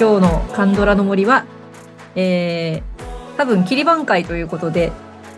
[0.00, 1.44] 今日のカンドラの森は、
[2.14, 4.92] えー、多分切り番会ということで、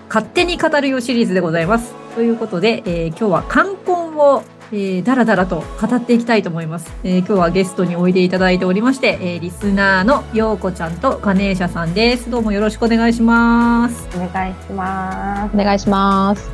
[0.08, 1.94] 勝手に語るよシリーズでございます。
[2.14, 6.92] ということで、えー今日は冠婚を、えー、だらだらと語っていきたいと思います。
[7.04, 12.28] えー今日はゲストにおいでいただいておりまして、えーリスナーのようこちゃんとガネーシャさんです。
[12.30, 14.08] どうもよろしくお願いします。
[14.14, 15.54] お願いします。
[15.54, 16.50] お願いします。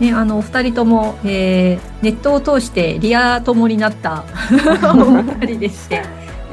[0.00, 4.24] ね、あの、お二人とも、えーネットを通してリア友になった
[4.96, 6.02] お二人でして、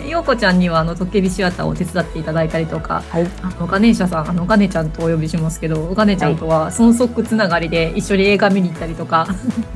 [0.09, 3.27] ようこちゃんには、あの、トッケビシアターを手伝っていただいたりとか、はい。
[3.41, 9.27] あの、ガネーシャさん、あの、ガネちゃんとお呼びしますけど、ガネちゃんとは、孫足つながりで一緒に映画見に行ったりとか、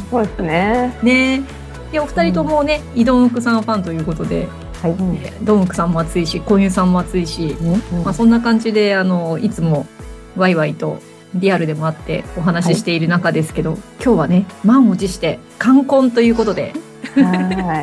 [0.10, 0.98] そうですね。
[1.04, 1.42] ね。
[1.92, 4.48] で、お二人ともね、イドンウクさんファンということで、
[4.82, 4.92] はい。
[4.92, 7.56] えードンウクさんも熱いし、コンユさんも熱いし、
[8.04, 9.86] まあ、そんな感じで、あの、いつも
[10.36, 11.00] ワイワイと
[11.36, 16.74] リアルでもあってお話ししている中ですけど、今日はね、満を持して冠婚ということで、
[17.16, 17.82] は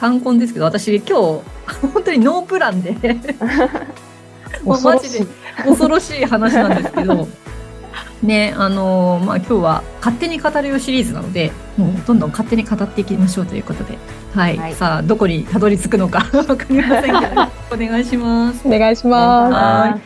[0.00, 1.12] 冠婚ですけど、私今日、
[1.92, 2.96] 本当にノープランで、
[4.64, 5.26] もうマジで
[5.62, 7.28] 恐ろしい話なんですけど、
[8.22, 13.98] ね、あのーまあ、今日は勝手に語るよシリーズなので、もうどんどん勝手に語っていきましょうということで、
[14.34, 14.56] はい。
[14.56, 18.66] はいさあ、どこにたどり着くのかわかりませんけど、お願いします。
[18.66, 19.06] お願いしい。
[19.06, 19.52] ます。
[19.52, 19.98] は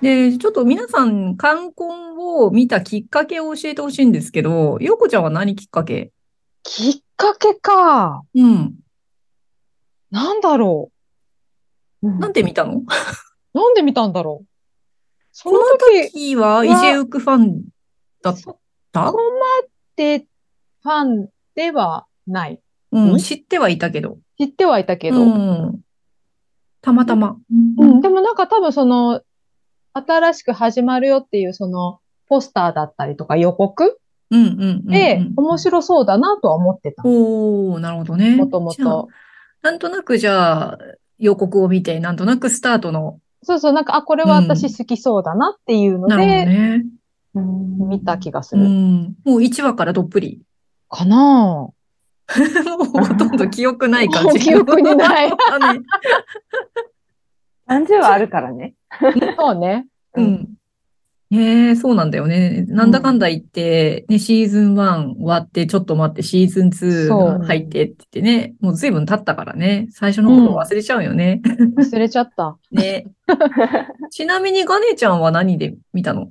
[0.00, 6.12] で、ちょっと皆さん、冠婚を見たきっかけを教えてほしいんですけど、ようこちゃんは何きっかけ？
[6.62, 8.22] きっかけか。
[8.34, 8.74] うん。
[10.14, 10.92] なんだろ
[12.00, 12.74] なんで見たの？
[12.74, 12.84] う。
[13.52, 14.46] なんで見たんだろう。
[15.32, 17.64] そこのの時、時は、イジェウクファン
[18.22, 18.60] だっそ
[18.92, 22.60] たこまでファンではない。
[22.92, 24.18] うん、ん知ってはいたけど。
[24.38, 25.20] 知ってはいたけど。
[25.20, 25.30] ううん。
[25.30, 25.80] ん。
[26.80, 27.36] たまたま。
[28.00, 29.20] でもなんか多分その、
[29.94, 31.98] 新しく始まるよっていうその、
[32.28, 33.98] ポスターだったりとか予告
[34.30, 34.86] うんうんうんうん。
[34.86, 37.02] で、面白そうだなとは思ってた。
[37.04, 38.36] おー、なるほどね。
[38.36, 39.08] もともと。
[39.64, 40.78] なんとなくじゃあ、
[41.18, 46.84] 予告を見て、なんとなくスタートの、そうそう、なんか、あ、これは私好きそうだなっていうのなるほどで、ね。
[47.88, 48.68] 見た気がすうる。
[48.68, 49.16] ん。
[49.24, 50.42] もう1話からどっぷり。
[50.90, 51.72] かなも
[52.80, 54.40] うほとんど記憶ない感じ。
[54.40, 55.32] 記憶にない
[57.66, 58.74] 何十話あるからね。
[58.90, 59.86] ぁそうね。
[60.14, 60.53] うん。
[61.30, 62.64] ねえ、そうなんだよね。
[62.68, 71.40] なんだかんだ言って、ね、シーズン1終わって、ちょっと待って、シーズン2そうが入ってって言ってね、もう随分経ったからね、最初のこと忘れちゃうよね。
[71.76, 72.56] 忘れちゃった。
[72.70, 73.06] ね。
[74.10, 76.28] ちなみにガネちゃんは何で見たの？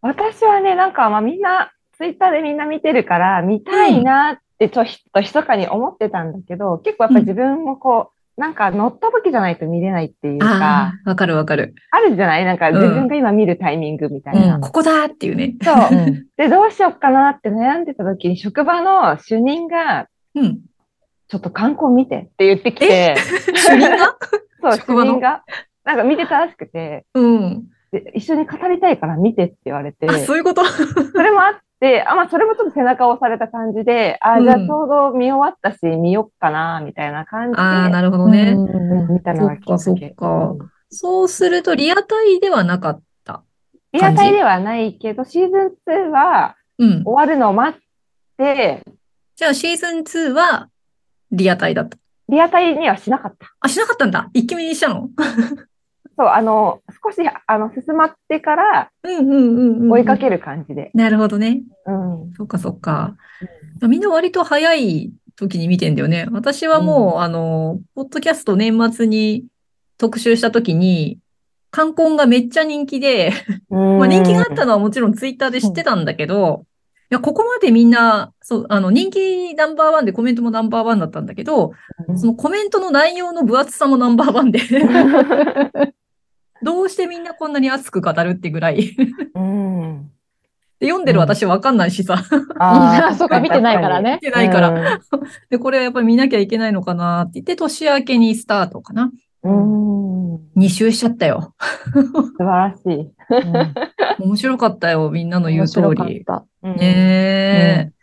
[0.00, 11.74] 私はね、なんかまあみんな、ツイッターでみんな見てるから、見たいなってちょっと密かに思ってたんだけど、結構やっぱり自分もこう、なんか乗った時じゃないと見れないっていうか、わかるわかる。
[11.92, 12.44] あるじゃない？
[12.44, 14.56] なんかうん自分が今見るタイミングみたいな。
[14.56, 15.54] うんここだっていうね。
[15.62, 15.76] そう。
[15.92, 20.60] うんで、どうしよっかなって悩んでた時に、職場の主任が、うん。
[21.28, 23.14] ちょっと観光見てって言ってきて、
[23.56, 24.16] 主任が？
[24.60, 25.12] そう、主職場の？
[25.12, 25.42] 任が、
[25.84, 27.64] なんか見てたらしくて、うん。
[27.92, 30.64] で一緒に語りたいから見てって言われて、あ、そういうこと？
[30.66, 38.54] それもあって、あ、まあ、それもちょっと背中を押された感じで、あ、じゃあうんちょうど見終わったし、見よっかな、みたいな感じで、ああ、なるほどね。
[38.56, 39.78] うん見たのがきっかけ。
[39.78, 43.42] そっかそっかうんそうすると、リアタイではなかった。
[43.92, 47.02] リアタイではないけど、シーズン2はうん。
[47.04, 47.80] 終わるのを待っ
[48.38, 48.82] て、
[49.36, 50.68] じゃあ、シーズン2は、
[51.32, 51.98] リアタイだった。
[52.28, 53.54] リアタイにはしなかった。
[53.60, 54.30] あ、しなかったんだ。
[54.32, 55.10] 一気見にしたの？
[56.16, 57.16] そう、あの、少し、
[57.46, 59.92] あの、進まってからうんうんうんうん。
[59.92, 60.90] 追いかける感じで。
[60.94, 61.62] なるほどね。
[61.86, 62.32] うん。
[62.36, 63.16] そっかそっか。
[63.82, 66.26] みんな割と早い時に見てんだよね。
[66.30, 69.44] 私はもう、あの、ポッドキャスト年末に
[69.98, 71.18] 特集した時に、
[71.70, 73.32] 冠婚がめっちゃ人気で、
[73.68, 76.66] まあ人気があったのはもちろんツイッターで知ってたんだけど、
[77.10, 81.72] いや、ここまでみんな、そう、あの、人気ナンバーワンでコメントもナンバーワンだったんだけど、
[82.08, 84.60] うんそのコメントの内容の分厚さもナンバーワンで、
[86.64, 88.96] どうしてみんなこんなに熱く語るってぐらい。
[89.34, 90.10] うん。
[90.80, 92.22] で読んでる私わかんないしさ。
[92.58, 94.70] あー そうか見てないからね見てないから。
[94.70, 94.84] うん
[95.50, 99.10] で、これはやっぱり見なきゃいけないのかなって言って、年明けにスタートかな。
[99.42, 100.34] うん。
[100.56, 101.54] 2周しちゃったよ。
[101.92, 102.02] 素
[102.38, 103.12] 晴らしい。
[104.22, 106.24] 面白かったよ、みんなの言う通面白かっり。
[106.24, 106.44] た。
[106.62, 107.94] うんねえ。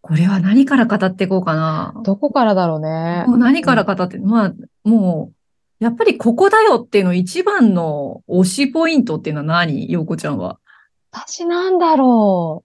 [0.00, 1.92] これは何から語っていこうかな。
[2.02, 3.34] どこからだろうねも。
[3.34, 4.52] う何から語って、まあ、
[4.88, 5.34] もう、
[5.78, 9.90] やっぱりここだよっていうの一番の推しポイントっていうのは何？
[9.90, 10.58] 陽子ちゃんは。
[11.12, 12.64] 私なんだろ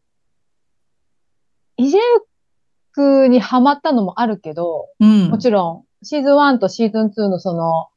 [1.77, 1.81] う。
[1.81, 2.01] イジェウ
[2.91, 5.29] クにハマったのもあるけど、うん。
[5.29, 7.89] もちろん、シーズン1とシーズン2のその、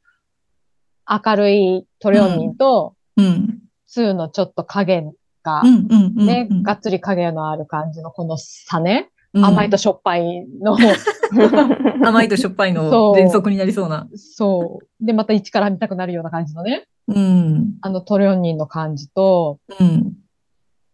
[1.07, 3.59] 明るいトレオンミンと、うん。
[3.95, 5.03] 2のちょっと影
[5.43, 5.63] が。
[5.63, 9.09] ね、うんがっつり影のある感じのこの差ね。
[9.43, 10.77] 甘いとしょっぱいの、
[12.05, 14.07] 甘いとしょっぱいのそう連続になりそうな。
[14.15, 15.05] そう。
[15.05, 17.77] で、また一から見たくなるような感じのね、うん。
[17.81, 20.13] あのトレオニンの感じと、うん。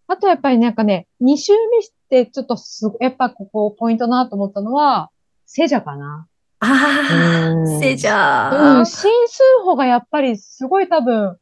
[0.07, 5.10] あとやっぱりなんかね、2周目してちょっとすご、やっぱここポイントなと思ったのは、
[5.46, 6.28] セジャかな。
[6.60, 6.66] あ
[7.12, 8.86] あ、うんセジャうん、ー。
[8.86, 11.38] 新数歩がやっぱりすごい多分、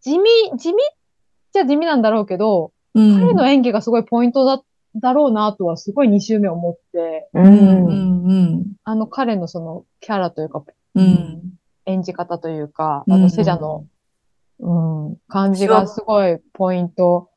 [0.00, 0.24] 地味、
[0.56, 0.96] 地味っ
[1.52, 4.62] ちゃ地味なんだろうけど、うん彼の演技がすごいポイントだ、
[5.00, 7.40] だろうなとはすごい2周目思って、う。
[7.40, 10.64] うんんうんあの彼のそのキャラというか、
[10.94, 11.04] うん。
[11.04, 11.42] うん。
[11.86, 13.86] 演じ方というか、うんあのセジャの、
[14.60, 17.30] うん、感じがすごいポイント。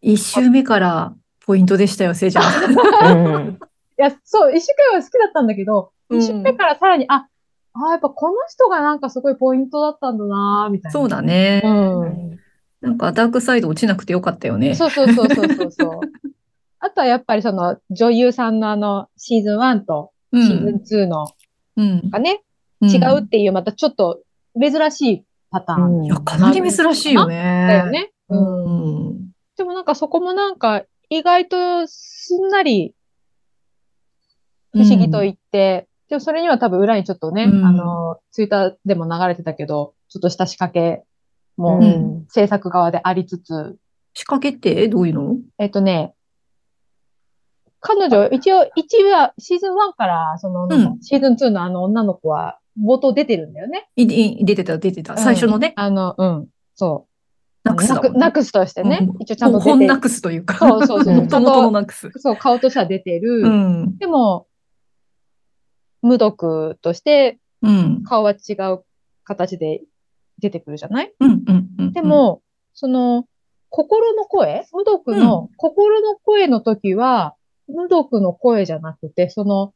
[0.00, 1.14] 一周目から
[1.44, 3.36] ポイントでしたよ、セジャー。
[3.36, 3.58] うん。
[3.98, 7.28] いや、そう、一周目は好きだったんだけど、うん一周目からさらに、あ、
[7.72, 10.92] あ、やっぱこの人がなんかすごいポイントだったんだなみたいな。
[10.92, 11.62] そうだね。
[11.64, 11.68] う
[12.06, 12.38] ん。
[12.80, 14.74] なんかダークサイド落ちなくてよかったよね。
[14.74, 16.00] そうそうそうそうそうそう。
[16.80, 21.06] あとはやっぱりその女優さんのあのシーズン1とうシーズンん。
[21.06, 21.26] 2の
[21.76, 22.10] うん。
[22.10, 22.42] がね、
[22.80, 24.22] うん違うっていうまたちょっと
[24.58, 27.78] 珍しいパターンうんいや、かなり珍しいよだね。
[27.84, 28.10] よね。
[28.30, 29.08] ううん。
[29.10, 29.30] ん。
[29.56, 32.94] でもなんかそこもなんか意外とすんなり
[34.72, 41.04] 不思議と言って、でもそれには多分裏にちょっとね、うんあの、ツイッターでも流れてたけど、ちょっとした仕掛け
[41.56, 43.76] もうん制作側でありつつ、
[44.14, 45.36] 仕掛けってどういうの？
[45.58, 46.14] えっとね、
[47.80, 53.88] 彼女、一応、一話、シーズン1から、その、うんシーズン2のあの女の子は、冒頭出てるんだよね。
[53.96, 55.14] いい出てた、出てた。
[55.14, 57.68] うん最初のね、あの、うん、そう。
[57.68, 58.08] ナックスだもんね。
[58.10, 59.76] ナクナクスとしてね、うん一応ちゃんと出てる。
[59.78, 60.54] 本ナックスというか。
[60.58, 61.14] そうそうそう。
[61.20, 62.10] 元々のナックス。
[62.16, 63.42] そう、顔としては出てる。
[63.42, 63.98] うん。
[63.98, 64.46] でも、
[66.02, 68.02] 無毒として、うん。
[68.04, 68.84] 顔は違う
[69.24, 69.82] 形で
[70.38, 71.12] 出てくるじゃない？
[71.20, 71.30] うん。
[71.46, 71.68] うん。
[71.78, 71.92] うん。
[71.92, 72.40] で、も、
[72.72, 73.26] その、
[73.68, 74.66] 心の声？
[74.72, 77.34] 無毒の心の声の時は、
[77.74, 79.72] 無毒の声じゃなくて、その、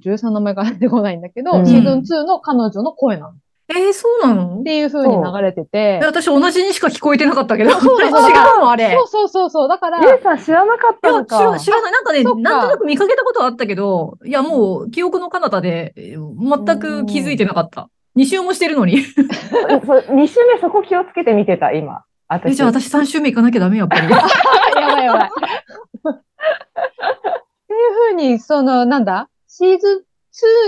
[0.00, 3.28] 13の名前が出てこないんだけど、うんシーズン2の彼女の声なの。
[3.30, 3.34] っ
[3.68, 4.62] えー、そうなの？
[4.64, 7.70] ていう風に流れててえ、私同じにしか聞こえてなかったけど。
[7.72, 8.94] そうなの違うのあれ。
[8.94, 9.68] そうそうそうそう。
[9.68, 11.38] だから、ゆうさん知らなかったのか。
[11.38, 11.92] 知ら知らない。
[11.92, 17.88] なんかね、なんとなく見かけたことはあったけど、いや、もう、記憶の彼方で、えー全く気づいてなかった。
[18.16, 18.96] 2週もしてるのに。
[18.96, 19.04] うん
[19.86, 22.04] そう2週目そこ気をつけて見てた、今。
[22.50, 24.08] じゃあ私3週目行かなきゃダメ、やっぱり。
[24.10, 24.16] や
[24.94, 25.30] ばいやばい。
[27.82, 29.28] っていう風に、その、なんだ？
[29.48, 30.06] シーズ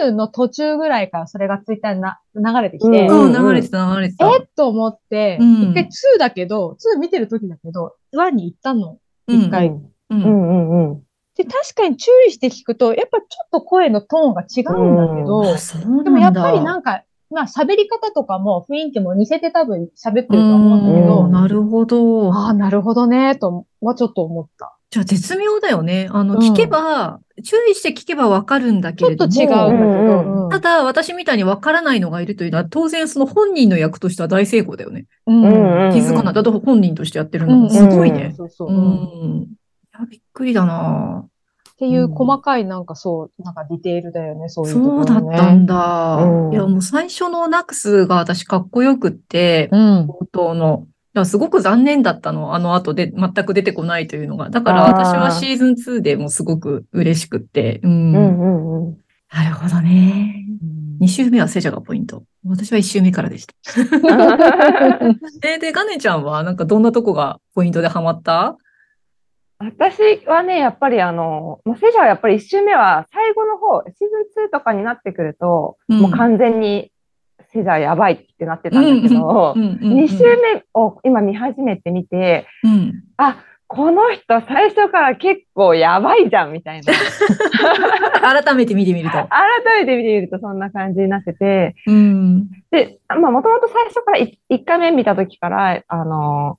[0.06, 4.28] ン2の途中ぐらいからそれがツイッターにな流れてきて、うんうん、流れてた、流れてた。
[4.28, 4.38] え？
[4.40, 8.98] っと思って、うん一回2だけど、2見てる時だけど、1に行ったの。
[9.28, 9.82] うん一回うんう。
[10.10, 11.02] うんんうんうん。
[11.36, 16.04] で、確かに注意して聞くと、やっぱちょっと声のトーンが違うんだけど、うなんだ。
[16.04, 22.32] でもやっぱりなんか、まあ喋り方とかも雰囲気も似せて多分喋ってるとは思うんだけうどん、なるほど。
[22.34, 24.76] ああ、なるほどね、とはちょっと思った。
[24.94, 26.08] じゃあ絶妙だよね。
[26.12, 29.70] あの、うん聞けば、注意して聞けばわかるんだけちょっとれども。
[29.70, 30.20] 違うんだけど。
[30.20, 35.06] うんうんただ、私みたいにわからないのがいるというのは、当然その本人の役としては大成功だよね。
[35.26, 36.34] うんうん気づかない。
[36.34, 38.34] だって本人としてやってるのすごいね。
[38.36, 38.72] そうそうう。
[38.72, 39.48] い
[39.98, 41.26] や、びっくりだな
[41.76, 46.16] ていう細かいなんかそう、なんかディテールだよね、そういうところそうだったんだ。
[46.22, 50.06] うんいや、もう最初のナックスが私かっこよくって、うん。
[50.06, 50.86] 冒頭の。
[51.16, 52.54] いやすごく残念だったの。
[52.54, 54.50] あの後で全く出てこないというのが。
[54.50, 57.80] だから私はシーズン2でもすごく嬉しくって。
[57.84, 58.14] うん。
[58.14, 58.96] うんうんうん。
[59.32, 60.40] なるほどね。
[61.00, 62.24] 2週目はセジャがポイント。
[62.46, 63.54] 私は1週目からでした。
[65.48, 68.56] えーで、ガネちゃんはなんかどんなとこがポイントでハマった？
[69.60, 73.92] 私はね、やっぱりあの、まあセジャはやっぱり一周目は最後の方、シー
[74.34, 76.90] ズン2とかになってくると、うんもう完全に
[77.54, 83.04] セジャやばいってなってたんだけど、うんうんうん2週目を今見始めてみて、うん。
[83.16, 86.92] あ、この人最初から結構やばいじゃんみたいな。
[88.42, 89.16] 改めて見てみると。
[89.28, 92.48] 改めて見てみるとそんな感じになってて、うん。
[92.70, 96.58] で、まあもともと最初から1回目見た時から、あの、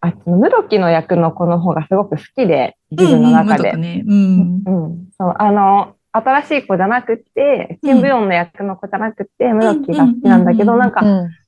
[0.00, 3.70] あっちのムドキの役の子の方がすごく好きで、自分の中で。
[3.70, 4.04] うんうんね。
[4.06, 4.62] うん。
[4.66, 5.08] うん。
[5.16, 10.78] そう、あの、新しい子じゃなくって、キンブヨンの役の子じゃなくって、ムドキが好きなんだけど、うん。
[10.78, 11.00] なんか、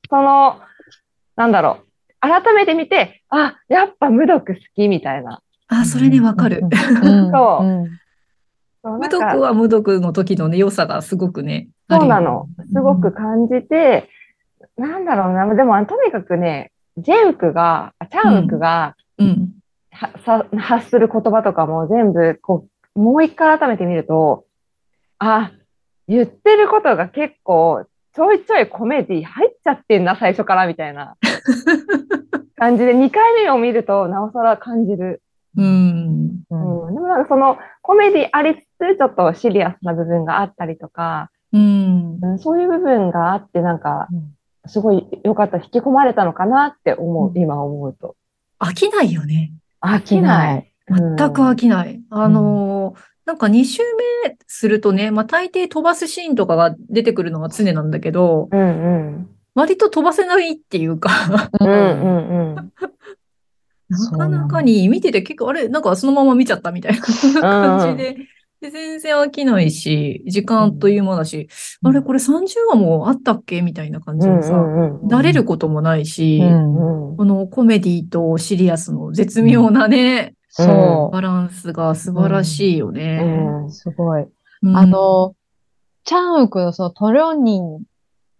[0.09, 0.59] その、
[1.37, 5.41] なんだろう、改めて見て、あ、やっぱムドク好きみたいな。
[5.69, 6.59] あ、それね、わかる。
[6.63, 7.31] うん。
[7.31, 7.65] そう。
[7.65, 7.99] うん。
[8.83, 9.17] そうなんか。
[9.17, 11.69] 無毒は無毒の時のね、良さがすごくね。
[11.89, 12.49] そうなの。
[12.73, 14.09] すごく感じて、
[14.77, 18.97] なんだろうな、でも、とにかくね、ジェウクが、あチャンウクが、
[20.57, 24.43] 発する言葉とかも全部、こう、もう一回改めて見ると、
[25.19, 25.51] あ、
[26.07, 31.15] 言ってることが結構、ちょいちょいコメディ入っちゃってんな、最初から、みたいな
[32.57, 35.21] 感じで、2回目を見ると、なおさら感じる。
[35.55, 36.43] うん。
[36.49, 42.19] うんうん、でもなんかそのコメディありつつ、ちょっとシリアスな部分があったりとか、うん。
[42.21, 44.33] うん、そういう部分があって、なんか、うん
[44.69, 48.15] すごい良かった、引き込まれたのかなって思う、うん今思うと。
[48.59, 49.53] 飽きないよね。
[49.81, 50.73] 飽きない。
[50.89, 52.01] 全く飽きない。
[52.09, 53.83] あのーなんか2週
[54.23, 58.63] 目するとね、まあ大抵飛ばすシーンとかが出てくるのが常なんだけど、うんう
[59.19, 59.29] ん。
[59.53, 61.11] 割と飛ばせないっていうか、
[61.59, 62.55] うんうんうん。
[63.89, 68.17] なかなかに見てて結構、あれ、なんかそのまま見ちゃったみたいな感じで、
[68.61, 71.49] で全然飽きないし、時間という間だし、
[71.83, 77.17] うんあれ、これ30話もあったっけみたいな感じうんでさ、うんだれることもないし、うんうん。
[77.17, 83.21] このコメディとシリアスの絶妙なね、そバランスが素晴らしいよね。
[83.67, 83.71] う。
[83.71, 84.27] すごい。
[84.63, 85.35] うんあ、の、
[86.03, 87.83] チャンウクのそのトリョンニン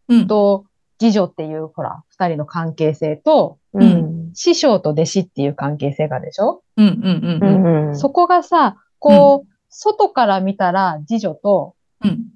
[0.09, 0.65] うん、と
[0.99, 4.31] 次女っていう、ほら、二人の関係性と、うん。
[4.33, 7.95] 師匠と弟子っていう関係性がでしょ、うん、うん、ううん、うん。
[7.97, 12.27] そこがさ、こう、外から見たら次女とうん、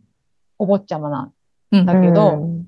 [0.57, 1.33] お坊ちゃまなん
[1.71, 2.67] うんだけど、うん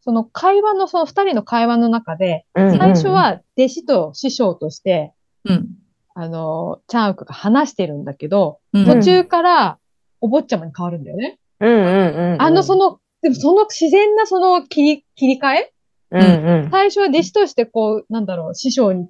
[0.00, 5.12] その会話の、その二人の会話の中で、うん最初、は弟子と師匠として、
[5.48, 5.68] うん。
[6.14, 9.78] あの、チャンウクが話してるんだけど、うん途中から
[10.20, 11.38] お坊ちゃまに変わるんだよね。
[11.60, 12.42] うんうんうん。
[12.42, 15.72] あの、その、でもその自然なその切り、切り替え？
[16.10, 16.22] うん
[16.64, 16.70] うん。
[16.70, 19.08] 最初は弟子としてこう、なんだろう、師匠に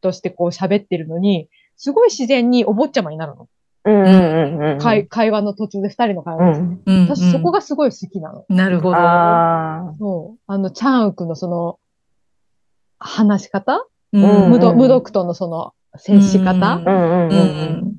[0.00, 3.48] としてこう喋ってるのに、すごい自然にお坊ちゃまになるの。
[3.84, 4.78] うんうんうんうん。
[4.78, 6.92] 会会話の途中で二人の会う話の途中で。
[6.92, 7.02] ん。
[7.02, 7.08] うん。
[7.08, 8.44] 私そこがすごい好きなの。
[8.48, 8.96] なるほど。
[8.96, 10.40] あそう。
[10.46, 11.78] あの、チャンウクのその、
[12.98, 13.86] 話し方？
[14.12, 17.28] うんうん無毒無毒とのその、接し方、あ。
[17.30, 17.96] うん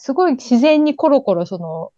[0.00, 1.90] すごい自然にコロコロその、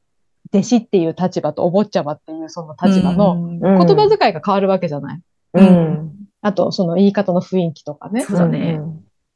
[0.52, 3.58] 弟子っていう立場とお坊ちゃまっていうその立場の。
[3.60, 5.20] 言葉遣いが変わるわけじゃない？
[5.54, 6.12] うん。
[6.40, 8.22] あと、その言い方の雰囲気とかね。
[8.22, 8.80] そうだね。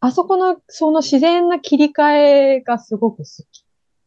[0.00, 2.12] あそこの、その自然な切り替
[2.56, 3.25] えがすごく好。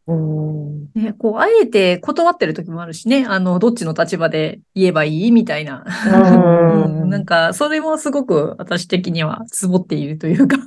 [0.08, 3.26] ね、こう、あえて断ってる時もあるしね。
[3.28, 5.86] あの、どっちの立場で言えばいいみたいな。
[6.06, 10.58] うんうん なんか、それもすごく私的にはツボっているというか。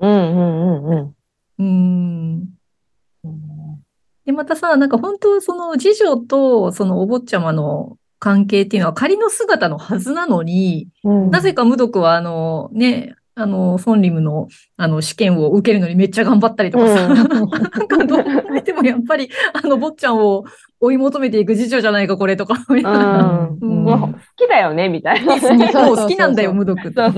[0.00, 1.14] うんうんうん
[1.58, 2.44] うん。
[3.24, 3.78] うん。
[4.26, 17.48] で、またさ、なんか本当その次女とそのお坊ちゃまの関係っていうのは仮の姿のはずなのに、うんなぜか無毒はあのね、あの、ソンリムのあの試験を受けるのにめっちゃ頑張ったりとかさ、うん なん
[17.88, 20.44] かどう見てもやっぱりあの坊ちゃんを
[20.80, 22.54] 追い求めていく次女じゃないかこれとか。
[22.68, 23.58] うん。
[23.60, 25.40] うんもう好きだよね、みたいな。
[25.40, 27.00] 好き、そう、好きなんだよ、無毒って。
[27.00, 27.10] あ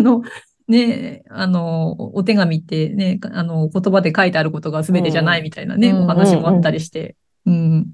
[0.00, 0.22] の、
[0.66, 7.14] ねあの、お手紙ってね、あの、言葉で書いてあることが全てじゃないみたいなね、うんお話もあったりして。
[7.46, 7.86] うん。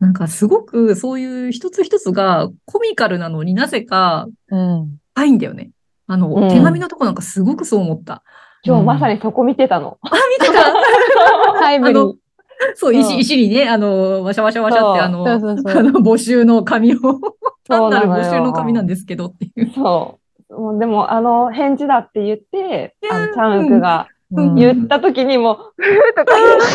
[0.00, 4.98] なんかすごくそういう一つ一つがコミカルなのになぜかうん。
[5.18, 5.70] 深いんだよね。
[6.06, 8.14] あの、うん手紙のとこなんかすごくそう思った。
[8.14, 8.20] う
[8.64, 9.98] 今日まさにそこ見てたの。
[10.02, 10.10] あ、
[10.40, 10.72] 見てた
[11.60, 11.96] タイムリー。
[11.96, 12.18] そう、
[12.74, 16.98] そう石、石にね、あの、わしゃわしゃわしゃって、あの、そうそうそうあの、募集の紙を、
[17.68, 19.70] 単なる募集の紙なんですけどっていう。
[19.74, 20.18] そ
[20.50, 20.54] う。
[20.54, 25.64] もうでも、あの、返事だって言って、いやーあの、チャンクがうん言った時にも、ふー
[26.16, 26.66] とか言って、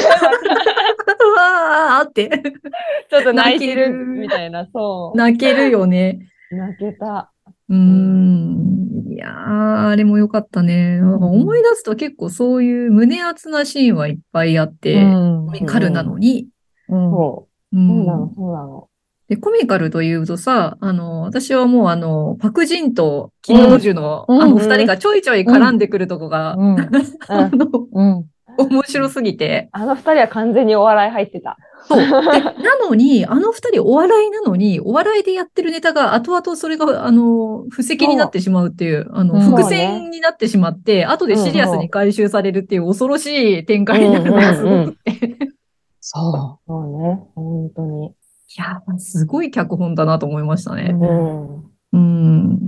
[1.23, 2.29] うわーって、
[3.09, 5.17] ちょっと泣いてる泣けるみたいな、そう。
[5.17, 6.19] 泣けるよね。
[6.51, 7.32] 泣けた。
[7.69, 9.07] うーん。
[9.11, 10.97] いやー、あれも良かったね。
[10.99, 16.47] なんか思い出すと結構そういう胸熱なシーンはいっぱいあって、うんコミカルなのに、
[16.89, 17.79] うんそうう。
[17.79, 18.87] んそうなの、そうなの。
[19.29, 26.79] で、コミカルというとさ、あの、私はもうあの、パクジンとキム・オジュの、うんあの二人がちょいちょい絡んでくるとこが、うん。
[27.27, 28.25] あの、うん。
[28.57, 29.69] 面白すぎて。
[29.71, 31.57] あの二人は完全にお笑い入ってた。
[31.87, 31.99] そう。
[31.99, 43.27] で なのに、あの二人お笑いなのに、お笑いでやってるネタが後々それが、あの、布石になってしまうっていう、あの、うん伏線になってしまって、後でシリアスに回収されるっていう恐ろし
[43.59, 45.53] い展開になるのがすごくて。
[45.99, 48.07] そそうね、本当に。
[48.07, 48.11] い
[48.57, 50.93] や、すごい脚本だなと思いましたね。
[50.93, 51.55] うん。
[51.57, 51.63] う
[51.93, 52.59] うん。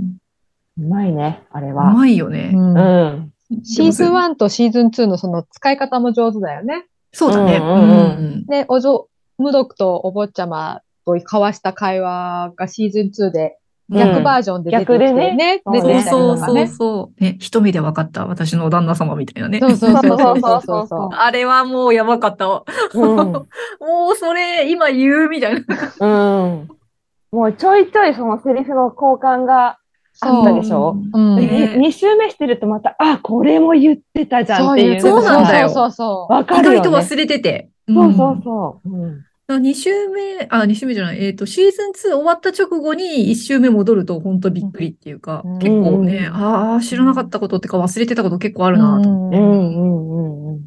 [0.77, 1.93] まいね、あれうは。
[1.93, 2.29] まいよう。
[2.31, 2.51] ね。
[2.53, 3.31] うんうん。
[3.63, 6.85] シーズン1とシーズン2のその使い方も上手だよね。
[7.15, 8.43] そうだね。
[8.49, 9.07] で、おぞ、
[9.37, 13.57] 無毒とお坊ちゃまと交わした会話がシーズン2で
[13.89, 15.35] 逆バージョンで出てきて逆でね。
[15.35, 16.67] ね出てきたりそうそうそうね。
[16.67, 17.23] そう。
[17.23, 18.25] ね、一目で分かった。
[18.25, 19.59] 私の旦那様みたいなね。
[19.61, 22.63] そうそうそうそうそうそそううそう あれはもうやばかったわ。
[22.93, 23.31] うん。
[23.31, 23.45] も
[24.11, 25.61] うそれ今言うみたいな。
[25.99, 26.67] うん。
[27.31, 29.77] もうちょいちょいそのセリフの交換が
[30.21, 30.97] あったでしょ？
[31.13, 31.35] うん。
[31.37, 35.01] ねでに二週目してるとまた、あ、これも言ってたじゃんっていう。
[35.01, 36.33] そうなんだよそうそうそう。
[36.33, 36.77] わかるよ、ね。
[36.77, 37.69] 意外と忘れてて。
[37.87, 38.89] そうそうそう。
[38.89, 39.25] うん。
[39.47, 49.37] 2週目、あ、2週目じゃない、えっと、シーズン2終わった直後に1週目戻ると本当びっくりっていうか、うん結構ね、うんああ、知らなかったことってか忘れてたこと結構あるなと思って。
[49.37, 50.61] うんうんうんうん。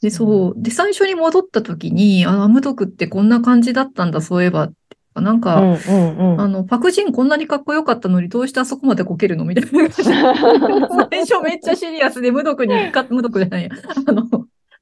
[0.00, 0.54] で、そう。
[0.56, 4.74] で、最初に戻った時に、あ、無毒ってこんな感じだったんだ、そういえばって。
[5.14, 6.40] なんうか、んうんうん。
[6.40, 9.90] あの、パクジンこんなにかっこよかったのに、どうしてあそこまでこけるのみたいな。
[9.90, 13.70] 最初めっちゃシリアスで無毒に、か無毒じゃないや。
[14.06, 14.24] あの、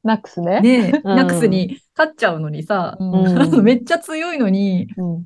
[0.04, 0.60] ナックスね。
[0.60, 3.04] ねえ、うんナックスに勝っちゃうのにさ、う
[3.60, 5.24] んめっちゃ強いのに、うん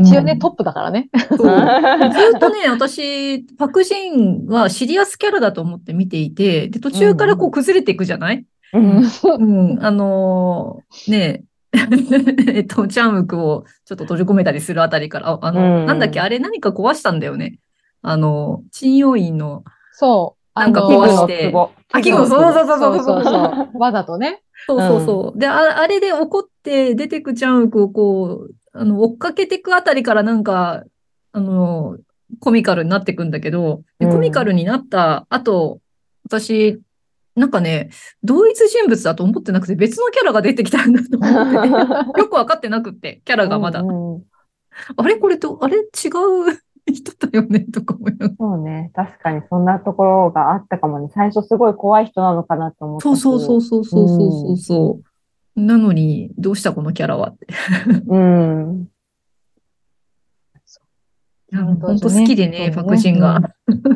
[0.00, 1.08] 一応ね、トップだからね。
[1.14, 8.44] ずっとね、私、パクジンはシリアスキャラだと思って見ていて、で、途中からこう崩れていくじゃない？
[8.72, 9.02] うん
[9.38, 11.44] うん、あのーね
[11.76, 11.80] え、
[12.58, 17.58] えっと、チャンウクをちょっと閉じ込めたりするあたりから、ああの、うんなんだっけ、あれ何か壊したんだよね。
[18.02, 20.58] あの、鎮陽院の、そう。
[20.58, 23.78] なんか壊して壺あ、そうそうそうそそううそう。
[23.78, 24.42] わざとね。
[24.66, 25.38] そうそうそう。
[25.38, 30.84] で、ああれで怒って出てくチャンウクをこう、あの、追っかけてくあたりからなんか、
[31.32, 31.98] あの、
[32.40, 35.80] コミカルになってくんだけど、でうんコミカルになった後、
[36.24, 36.80] 私、
[37.36, 37.90] なんかね、
[38.22, 41.68] 同一人物だと思ってなくて別のキャラが出てきたんだと思って、
[42.20, 43.80] よくわかってなくって、キャラがまだ。
[43.80, 44.22] うんうん
[44.96, 45.16] あれ？
[45.16, 45.78] これと、あれ？
[45.78, 45.84] 違う
[46.92, 47.60] 人だよね？
[47.60, 48.90] とか思いながらそうね。
[48.94, 51.08] 確かにそんなところがあったかもね。
[51.14, 55.00] 最初すごい怖い人なのかなと思ったそうそうそうそそうそうそうそうそ
[55.56, 55.60] う。
[55.60, 57.46] なのに、どうしたこのキャラはって。
[58.06, 58.14] う。
[58.14, 58.88] うん。
[61.52, 63.40] 本当好きでね、パクジンが。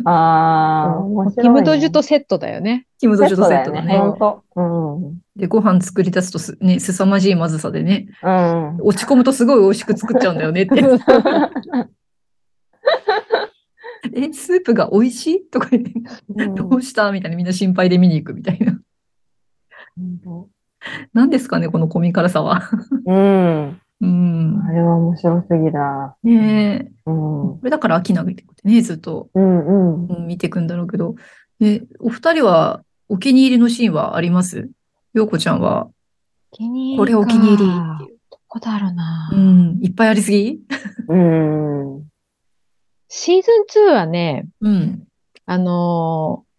[0.05, 1.43] ああ、面白い、ね。
[1.43, 2.87] キム・ドジュとセットだよね。
[2.99, 3.99] キムドジュとセットだね。
[3.99, 4.45] 本当。
[4.57, 4.63] う
[5.11, 5.19] ん。
[5.35, 8.77] で、ご飯作り出すとす、ね、凄まじいまずさでね、うん。
[8.83, 10.75] 落ち込むとすごい美味しく作っちゃうんだよねって。
[14.15, 15.51] え、スープが美味しい？
[15.51, 15.93] とか言って、
[16.55, 17.11] どうした？
[17.13, 18.79] みたいなみんな心配で見に行くみたいな。
[21.13, 22.63] 何ですかね、このコミカルさは。
[23.07, 23.81] うん。
[24.01, 24.63] うん。
[24.67, 26.17] あれは面白すぎだ。
[26.23, 26.93] ねえ。
[27.07, 27.15] うん。
[27.15, 30.07] これだから飽きなくてね、ずっと、うんうん。
[30.09, 31.15] うん見ていくんだろうけど。
[31.61, 34.71] え、お二人はお気に入りのシーンはあります？
[35.13, 35.91] ようこちゃんは、
[36.53, 38.19] 気に入りこれお気に入りっていう。
[38.31, 39.37] どこだろうなう。
[39.37, 39.79] ん。
[39.83, 40.61] いっぱいありすぎ？
[41.09, 42.09] うん。
[43.09, 45.05] シーズン2はね、うん。
[45.47, 46.51] あのー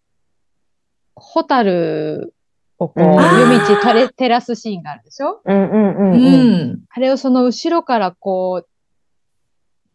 [1.14, 2.34] ホタル
[2.84, 5.40] をこう、うん夜道垂れ照らすシーンがあるでしょ？
[5.44, 6.72] うんうんうんううん。
[6.72, 6.78] ん。
[6.90, 8.68] あれをその後ろからこう、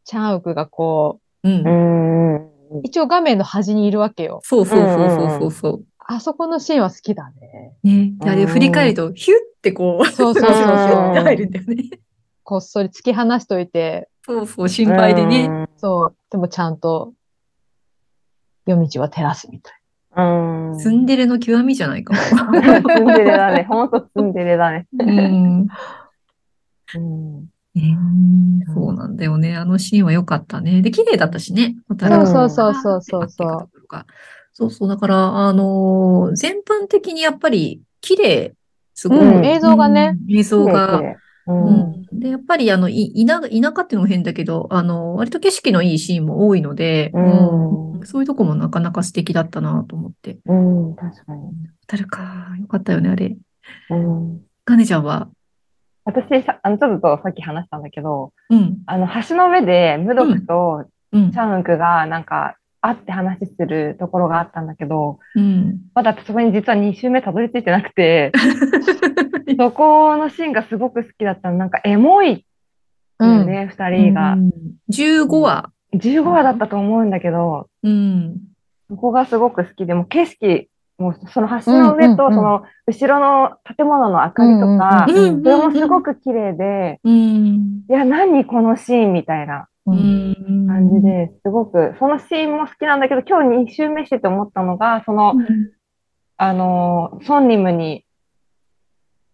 [0.03, 1.67] チャンウクがこうん。
[1.67, 2.35] うん。
[2.37, 4.39] う、一応画面の端にいるわけよ。
[4.43, 5.85] そうそうそうそうそうそう。
[5.99, 7.75] あそこのシーンは好きだね。
[7.83, 8.13] ね。
[8.19, 11.23] であれうん振り返ると、ヒュッてこう、そうそうそううんヒュッてそう。
[11.23, 11.99] 入るんだよね。
[12.43, 15.49] こっそり突き放しといて、そうそう、心配でね。
[15.49, 15.67] ね。
[15.77, 17.13] そう、でもちゃんと
[18.65, 19.76] 夜道は照らすみたいうん。
[20.79, 22.19] ツンデレの極みじゃないかも。
[22.19, 23.65] ツンデレだね。
[23.69, 24.87] ほんとツンデレだね。
[24.99, 25.67] うん。
[26.95, 27.45] うん。
[27.75, 27.97] ね
[28.73, 29.55] そうなんだよね。
[29.55, 30.81] あのシーンは良かったね。
[30.81, 31.75] で、綺麗だったしね。
[31.87, 32.19] またな。
[32.19, 33.69] うんそうそうそうそうそう
[34.53, 34.89] そうそう。
[34.89, 38.53] だから、あのー全般的にやっぱり綺麗。
[38.95, 39.19] すごい。
[39.19, 41.01] うん映像がねうん映像が。
[41.47, 41.51] う。
[41.53, 42.19] うんん。
[42.19, 47.21] で、やっぱり、あの、い、田、田舎っていうのも変だけど、あの、割と景色のいいシーンも多いので、う
[48.01, 48.05] ん。
[48.05, 50.37] そういうとこもなかなか素敵だったなと思って。
[50.45, 50.95] うん。
[50.95, 51.51] 確かに。
[51.87, 53.35] 誰か、よかったよね、あれ。
[53.89, 54.41] うん。
[54.65, 55.29] ガネちゃんは？
[56.05, 58.77] 私さ、あの、ちょっとさっき話したんだけど、うん。
[58.85, 61.37] あの、橋の上で、ムドクとうんチ。
[61.37, 62.55] ャンウクが、なんか、
[62.87, 65.79] 会って話するところがあったんだけど、うん。
[65.93, 68.31] まだそこに実は2周目たどり着いてなくて、
[69.57, 71.57] そこのシーンがすごく好きだったの。
[71.57, 72.35] なんか、エモいっ
[73.19, 74.33] ていうね、二、人が。
[74.33, 74.51] うん
[74.91, 75.69] 15話。
[75.93, 78.37] 15話だったと思うんだけど、うん。
[78.89, 87.83] そこがすごく好きで、もう景色、もうその橋の上と、その後ろの建物の明かりとかそれもすごく綺麗で、うん。
[87.89, 89.67] いや、何このシーンみたいな。
[89.91, 95.33] 感じで、すごく、そのシーンも好きなんだけど、今日2周目してて思ったのが、その、
[96.37, 98.03] あの、ソンニムに、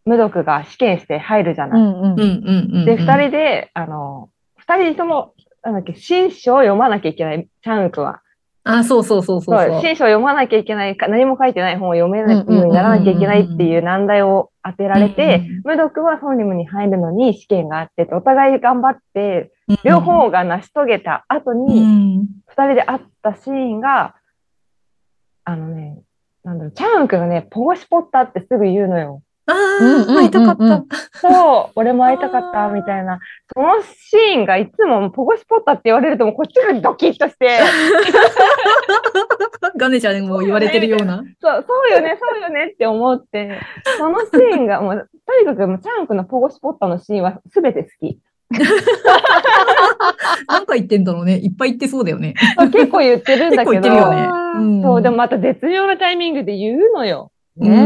[0.05, 1.81] 無毒が試験して入るじゃない。
[1.81, 2.85] うんうんうんうんうん。
[2.85, 8.21] で、二人で、あの、二人とも、なんだっけ、新書を読まなきゃいけない、チャンウクは。
[8.65, 9.81] あ、そうそうそうそうそう。
[9.81, 19.51] 新書を読まなきゃいけないか、何も書いてない本を読めないようにならなきゃいけないっていう難題を当てられて、無毒はソンニムに入るのに試験があって、お互い頑張って、
[19.83, 22.27] 両方が成し遂げた後うに、ん。
[22.47, 24.15] 二人で会ったシーンが、
[25.45, 26.01] あのね、
[26.43, 29.21] なんだろう、チャンウクがね、ポゴシポッタってすぐ言うのよ。
[29.45, 30.83] ああ、うんうんうんうん会いたかった。
[31.19, 33.19] そう、俺も会いたかった、みたいな。
[33.53, 37.59] そのシーンがいつもポゴシポッタって言われると、もうこっちがドキッとして、
[39.75, 41.23] ガネちゃんにも言われてるような。
[41.41, 43.59] そう、そうよね、そうよねって思って、
[43.97, 48.19] そのシーンがもう、とにかくもうチャンクのポゴシポッタのシーンは全て好き。
[50.47, 51.39] なんか言ってんだろうね。
[51.39, 52.33] いっぱい言ってそうだよね。
[52.71, 54.29] 結構言ってるんだけど、結構言ってるよね。
[54.55, 57.31] うんそう、でもまた絶妙なタイミングで言うのよ。
[57.57, 57.83] うね。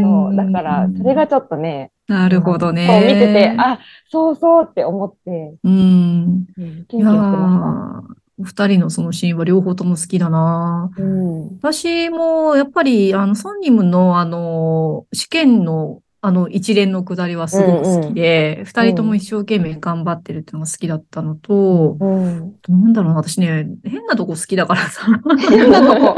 [0.00, 2.86] んそう、だから、それがちょっとね、なるほどね。
[2.86, 3.78] そう見てて、あ、
[4.10, 6.46] そうそうって思って、うん。
[6.92, 10.90] いやまーお二人のそのシーンは両方とも好きだな。
[10.96, 11.58] うん。
[11.60, 22.54] 私も、やっぱり、あの、ソンニムの、あの、試験の、あの、一連のくだりはすごく好きで、二、人とも一生懸命頑張ってるっていうのが好きだったのと、うん。
[22.68, 25.02] なんだろうな、私ね、変なとこ好きだからさ。
[25.50, 26.16] 変なとこ。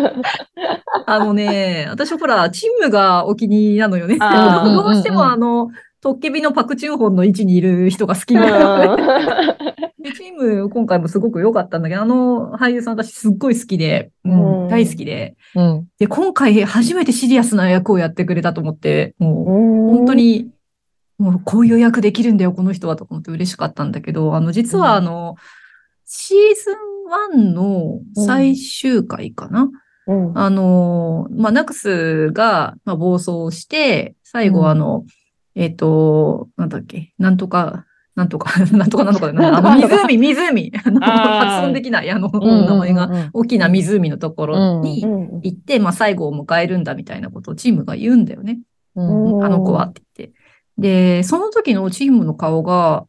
[1.07, 4.19] あのね、私ほら、チームがお気に入りなのよね。
[4.21, 5.71] どうしてもあの、
[6.05, 8.97] トッケビのパクチュンホンの位置にいる人が好きなの。
[9.99, 15.35] でチーム、今回もすごく良かったんだけど、あの俳優さん私すっごい好きで、うんうん大好きで。
[15.55, 15.89] うん。
[15.99, 20.15] で、今回初めてシリアスな役をやってくれたと思って、もう、本本当。
[20.15, 20.51] に、
[21.17, 25.37] もうこういう役できるんだよ、この人はと思って嬉しかったんだけど、あの、実はあの、
[26.05, 26.39] シー
[27.33, 29.71] ズン1の最終回かな、
[30.07, 30.39] うん。
[30.39, 35.05] あの、まあ、ナクスが、まあ、暴走して、最後うんあの、
[35.55, 43.31] えっ、と、なんだっけ、なんとか、なんとか、なんとかなんとかあの、なんとか湖、湖、 発音できない、あの、うん名前が、うん。
[43.33, 45.41] 大きな湖のところにうん。
[45.43, 48.61] 行って、まあ、最後を迎えるんだみたいなことをチームが言うんだよね。
[48.97, 50.35] あの子はって言って。
[50.79, 53.07] で、その時のチームの顔が、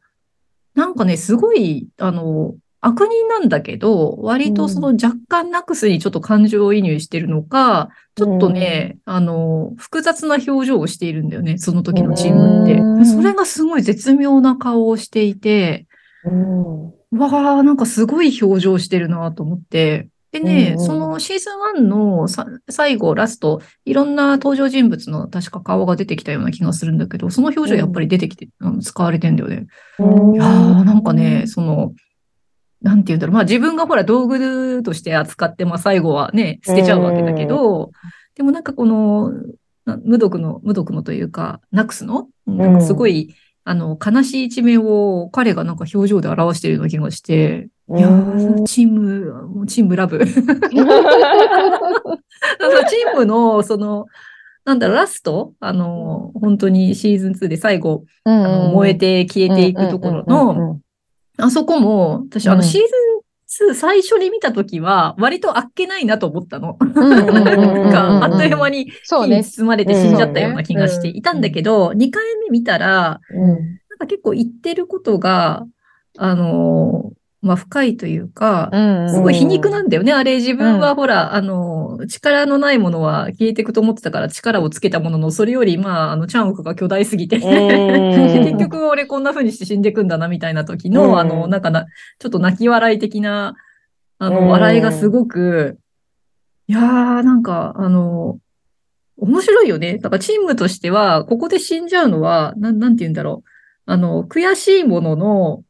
[0.73, 2.55] なんかね、すごい、あの、
[2.87, 12.75] 悪人なんだけど、割とその若干ナクスにちょっと感情移入してるのか、ちょっとね、あの、複雑な表情をしているんだよね、その時のチームって。
[12.75, 15.85] うんそれがすごい絶妙な顔をしていて、
[16.25, 17.19] うん。
[17.19, 20.09] わあ、なんかすごい表情してるなと思って。
[20.31, 29.65] でね、うんうんそのシーズン1のさ最後、ラスト、いろんな登場人物の確か顔が出てきたような気がするんだけど、その表情やっぱり出てきて、あの使われてんだよね。
[29.97, 31.93] うんいやーなんかね、その、
[32.85, 33.33] なんて言うんだろう。
[33.33, 37.89] まあ自分がほら道具として扱って、まあ最後はね、捨てちゃうわけだけど、
[38.35, 39.31] でもなんかこの、
[39.85, 50.19] な無毒の、無毒のというか、ナクスの、なんかすごい、あの、悲しい一面を彼がなんか表情で表しているような気がして、いやー、チーム、もうチームラブ。
[50.23, 50.45] チー
[53.15, 54.05] ムの、その、
[54.63, 55.53] なんだろう、ラスト？
[55.59, 60.79] あの、本当にシーズン2で最後、あの燃えて消えていくところの、
[61.37, 63.15] あそこも、私、あの、うんシーズン
[63.71, 66.77] 2最初に見たときは、割とあっけないなと思ったの。
[66.79, 69.37] なんか、あっという間にそうね。
[69.37, 73.47] 火に包まれて死んじゃったような気がしていたんだけど、2回目見たら、うん。
[73.47, 73.57] なん
[73.99, 75.65] か結構言ってることが、
[76.17, 77.11] あの、
[77.45, 78.71] まあ、深いというか、
[79.07, 80.11] すごい皮肉なんだよね。
[80.13, 91.85] あれ、自分はほら、あの、力のないものは消えていくと思ってたから力をつけたものの、それより、まあ、あの、チャンウクが巨大すぎて、 結局俺こんな風にして死んでいくんだな、みたいな時の、うんあの、なんかな、
[92.17, 93.53] ちょっと泣き笑い的な、
[94.17, 95.77] あうんの、笑いがすごく、
[96.67, 96.83] いやー、
[97.23, 98.39] なんか、あの、
[99.17, 99.99] 面白いよね。
[99.99, 103.49] だからチームとしては、ここで死んじゃうのは、なん、なんて言うんだろう。
[103.85, 105.63] あの、悔しいものの、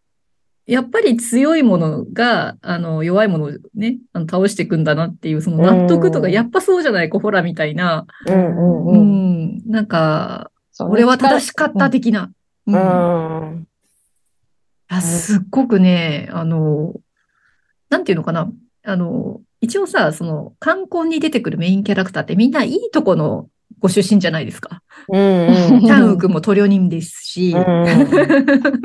[0.68, 12.32] やっぱり強いものが、あの、弱いものをね、あの倒していくんだなっていう、その納得とか、うんやっぱそうじゃない、コホラみたいな、うんうんなんか、俺は正しかった的な。
[12.68, 13.68] うん。
[15.02, 16.94] すっごくね、あの、
[17.90, 18.52] なんていうのかな。
[18.84, 23.48] あの、一応さ、その、冠婚に出てくるメインキャラクターってみんないいとこの
[23.80, 24.82] ご出身じゃないですか。
[25.10, 25.82] うんうん。
[25.82, 27.86] チャンウクもトリョニンですし、うん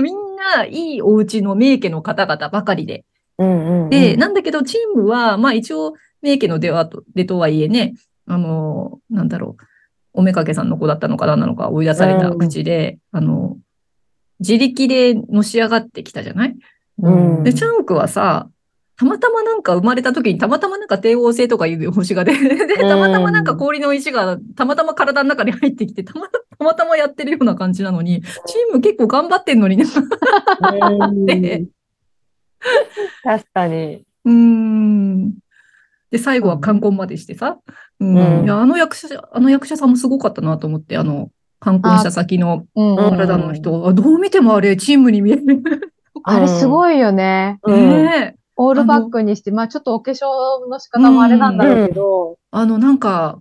[0.02, 3.04] みんないいお家の名家の方々ばかりで。
[3.38, 3.90] うんうん。
[3.90, 7.94] で、なんだけど、チームは、まあ一応、名家の出はと、出とはいえね、
[8.26, 9.62] あの、なんだろう、
[10.12, 13.56] おめかけさんの子だったのか何なのか追い出された口で、あの、
[14.40, 16.56] 自力でのし上がってきたじゃない？
[16.98, 18.50] うんで、チャンウクはさ、
[19.00, 29.86] たまたまなんか生まれた時にたまたまなんか帝王星とかいう星が出て、 で、たまたまなんか氷の石がたまたま体の中に入ってきて、たまたたまたまやってるような感じなのに、チーム結構頑張ってんのにね。
[33.24, 34.04] 確かに。
[34.26, 35.30] うーん。
[36.10, 37.56] で、最後は冠婚までしてさ。
[38.00, 38.16] うん。
[38.18, 45.62] うんいや、あの役者、あの役者さんもすごかったなと思って、あの、冠婚した先のうんうん体の人、あどう見てもあれ、チームに見える。
[46.22, 47.58] あれすごいよね。
[47.62, 48.39] うんねえ。
[48.62, 50.26] オールバックにして、まあちょっとお化粧
[50.68, 53.40] の仕方もあれなんだろうけど、あの、なんか、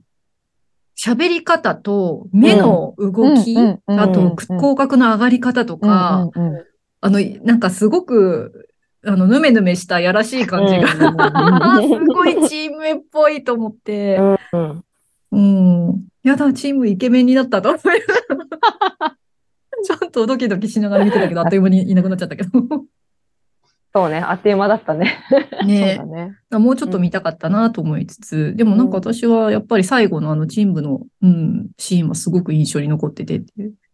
[0.97, 3.53] 喋り方と目の動き、
[3.85, 6.29] あと口角の上がり方とか、
[7.01, 8.69] あの、なんかすごく、
[9.05, 10.87] あの、ぬめぬめしたやらしい感じが、
[11.83, 14.19] すごいチームっぽいと思って、
[14.53, 14.83] うん
[15.31, 16.07] うん。
[16.23, 22.49] やだ、チームイケメンになったとちょっとドキドキしながら見てたけど、あっという間にいなくなっちゃったけど。
[23.93, 25.17] そうね、あっという間だったね。
[25.29, 26.37] そうねだね。
[26.51, 33.41] もうちょっと見たかったなと思いつつ、でもなんか私はやっぱり最後のあのチームの、うん、シーンはすごく印象に残ってて、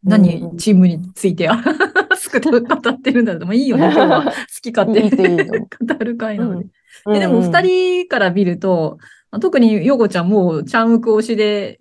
[0.03, 1.63] 何チームについては、
[2.17, 3.45] すくと語ってるんだろう。
[3.45, 4.23] まあいいよね、 今日は。
[4.25, 4.31] 好
[4.61, 6.67] き勝手いいっていいの語る回なので。
[7.05, 7.13] うん。
[7.13, 8.97] ででも二人から見ると、
[9.39, 11.79] 特にヨゴちゃんもチャンウク推しで、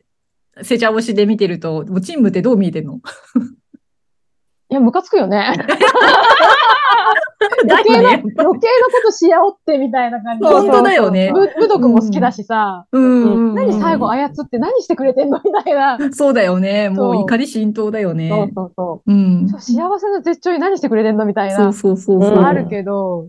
[0.62, 3.00] セチャ推しで見てると、もうチームってどう見えてんの？
[4.74, 5.54] いや、ムカつくよね。
[7.64, 8.58] だ余計な、余計なこ
[9.04, 10.44] とし合おってみたいな感じ。
[10.44, 11.30] 本当だよね。
[11.30, 13.54] む、むどくも好きだしさ、うん。
[13.54, 16.12] 何最後操って何してくれてんのみたいな。
[16.12, 16.88] そうだよね。
[16.88, 18.50] もう怒り浸透だよそうね。
[18.52, 19.48] そうそうん。
[19.48, 21.72] そう幸せの絶頂に何してくれてんのみたいなそう。
[21.72, 23.28] そうそうあるけど、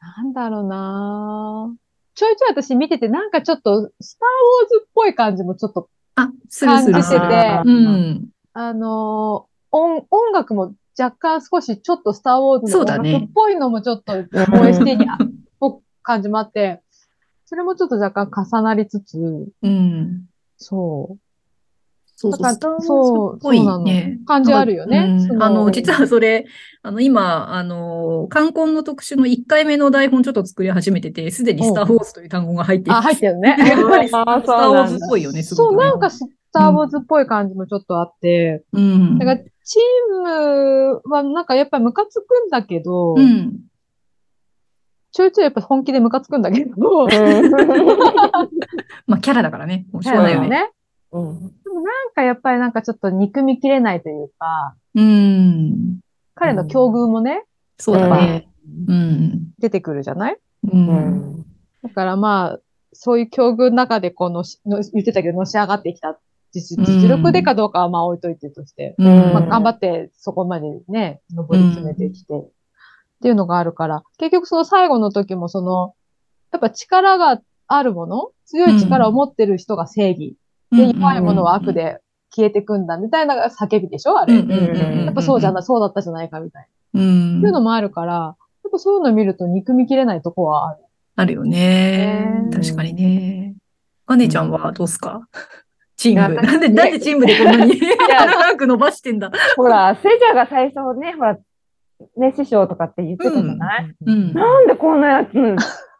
[0.00, 1.72] なんだろうな
[2.16, 4.28] ちょいちょい私見てて、なんかちょっと、スター
[4.64, 6.30] ウォーズっぽい感じもちょっと、あ。
[6.58, 8.26] 感じててうん。
[8.52, 14.28] あのー音、音楽も若干少しちょっとスターウォーズの音楽っぽいのもちょっとう。
[14.32, 15.16] OST にあっ
[15.58, 16.82] ぽく感じもあって、
[17.46, 19.18] それもちょっと若干重なりつつ、
[19.62, 20.26] うん。
[20.56, 21.18] そう。
[22.20, 22.52] そうそう。
[22.52, 24.18] スターウォーズそうっぽいね。
[24.26, 26.44] 感じあるよねあの、実はそれ、
[26.82, 33.56] あの、今、あの、冠婚の特集の1回目の台本ちょっと作り始めてて、すでにスター・ウォーズという単語が入っていてあ、入ってるね。
[33.58, 35.84] やっぱりスタあーー・ウォーズっぽいよね、すごそう、くね。
[35.84, 39.18] なんかスターウォーズっぽい感じもちょっとあって、うん。
[39.18, 43.58] だからチームはなんかやっぱりムカつくんだけど、うん。
[45.12, 47.06] ちょいちょいやっぱ本気でムカつくんだけど、
[49.06, 49.86] まあ、キャラだからね。
[49.92, 50.48] もうしょうがないよね。
[50.48, 50.70] ね。
[51.12, 56.00] うんでもなんかやっぱりなんかちょっと憎みきれないというか、うん。
[56.34, 57.44] 彼の境遇もね、
[57.78, 58.48] そうだね。
[58.88, 59.48] うん。
[59.58, 60.38] 出てくるじゃない？
[60.72, 60.88] うん。
[60.88, 60.92] う
[61.40, 61.46] ん
[61.82, 62.58] だからまあ、
[62.92, 66.18] そういう境遇の中でこの言ってたけど、のし上がってきた
[66.52, 69.06] 実実力でかどうかはまあ置いといてとして、うん。
[69.06, 72.48] まあ、頑張ってそこまでね、上り詰めてきて、っ
[73.22, 75.94] ていうのがあるから、結局その最後の時もその、
[76.52, 80.36] やっぱ力があるもの、強い力を持ってる人が正義、
[80.72, 82.00] で、弱いものは悪で
[82.34, 84.18] 消えてくんだ、みたいな叫びでしょ？
[84.18, 84.34] あれ。
[84.34, 87.00] やっぱそうじゃない、そうだったじゃないか、みたいな。
[87.00, 87.38] うん。
[87.38, 90.84] っていうのもあるから、やっぱそういうの見ると憎みきれないとこはある。
[91.16, 92.48] あるよね。
[92.48, 92.50] ね。
[92.52, 93.54] 確かにね。
[94.06, 95.28] かねちゃんはどうすか？
[96.00, 96.34] チーム。
[96.34, 99.30] なんで、なんでチームでこんなに 長く伸ばしてんだ？
[99.56, 101.36] ほら、セジャが最初ね、ほら、
[102.16, 104.32] ね、師匠とかって言ってたじゃない、うん。
[104.32, 105.30] なんでこんなやつ、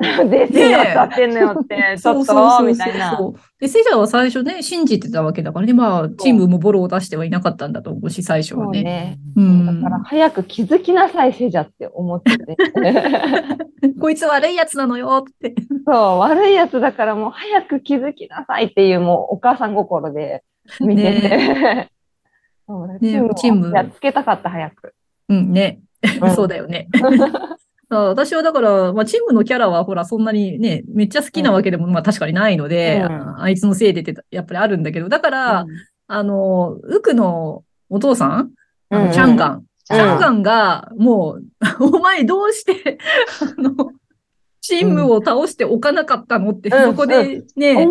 [0.00, 3.18] 弟子になってんのよって、ちょっと、みたいな。
[3.58, 5.74] で、セジャーは最初ね、信じてたわけだからね。
[5.74, 8.80] まあ、チームもボロを出してはいなかったんだと思うし、最初そはね。
[8.80, 9.18] うね。
[9.36, 12.56] うんだから、早く気づきなさい、セジャって思ってて。
[14.00, 15.54] こいつ悪いやつなのよって。
[15.86, 20.42] そう、悪いやつだからもう早く気づきなさいっていう、もうお母さん心で
[20.80, 21.90] 見てて。
[22.66, 24.94] そうねねチームやっつけたかった、早く。
[25.28, 25.80] うん、ね。
[25.82, 25.90] うん
[26.34, 26.88] そうだよね。
[27.90, 33.42] 私はだから、まあ、チームのキャラはほら、そんなにね、めっちゃ好きなわけでも、まあ確かにないので、うん。
[33.42, 35.66] あいつのせいでってやっぱりあるんだけど、だから、
[36.06, 38.52] あの、ウクのお父さん、
[38.90, 39.64] あのうんチャンガン。
[39.84, 40.00] チうん。
[40.00, 41.44] ャンガンが、もう、
[41.84, 42.98] お前どうして、
[43.58, 43.92] あの、
[44.60, 46.84] チームを倒しておかなかったのって、うん。
[46.92, 47.88] そこでね。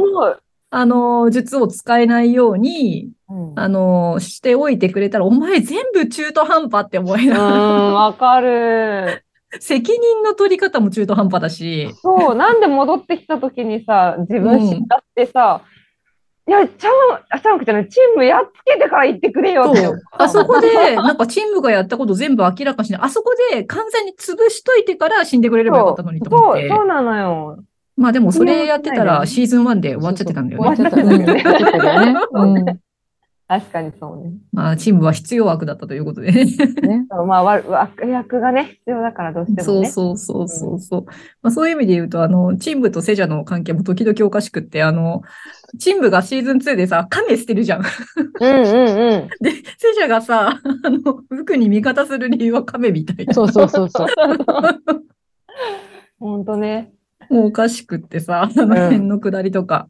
[0.72, 3.60] あの、術を使えないように、うん。
[3.60, 9.24] あの、しておいてくれたら、お前全部中途半端って思いながら、うん、わかる。
[9.60, 15.62] 責任の取り方も中途半端だし、そう、なんで戻ってきた時にさ、自分知ったってさ、
[16.48, 16.92] いや、ちゃん、
[17.30, 19.88] あ、ちゃんくじゃない、チームやっつけてから言ってくれよって。
[20.12, 23.02] あそこで、なんかチームがやったこと全部明らかにしない。
[23.04, 26.70] あそこで完全に潰しといてから死んでくれればよかったのにと思っそう、て。
[26.70, 27.60] そうなのよ。
[27.98, 30.76] まあでもそれやってたらシーズン1で終わっちゃってたんだよね。
[30.76, 32.80] 終わっちゃったんだよね。
[33.50, 34.32] 確かにそうね。
[34.54, 36.46] まあチームは必要悪だったということでね。
[37.26, 39.90] まあ、わ悪役がね、必要だからどうしてそうもね。
[39.90, 41.06] そうそうそうそう。
[41.42, 45.24] まあそういう意味で言うと、あの、チームとセジャの関係も時々おかしくって、あの、
[45.80, 47.82] チームがシーズン2でさ、亀捨てるじゃん。
[48.40, 49.28] うんうんうん。
[49.42, 53.34] で、セジャがさ、あの、服に味方する理由は亀みたいな。
[53.34, 54.08] そうそうそうそう。
[56.20, 56.92] ほんとね。
[57.32, 59.88] もうおかしくってさ、あの辺のくだりとか。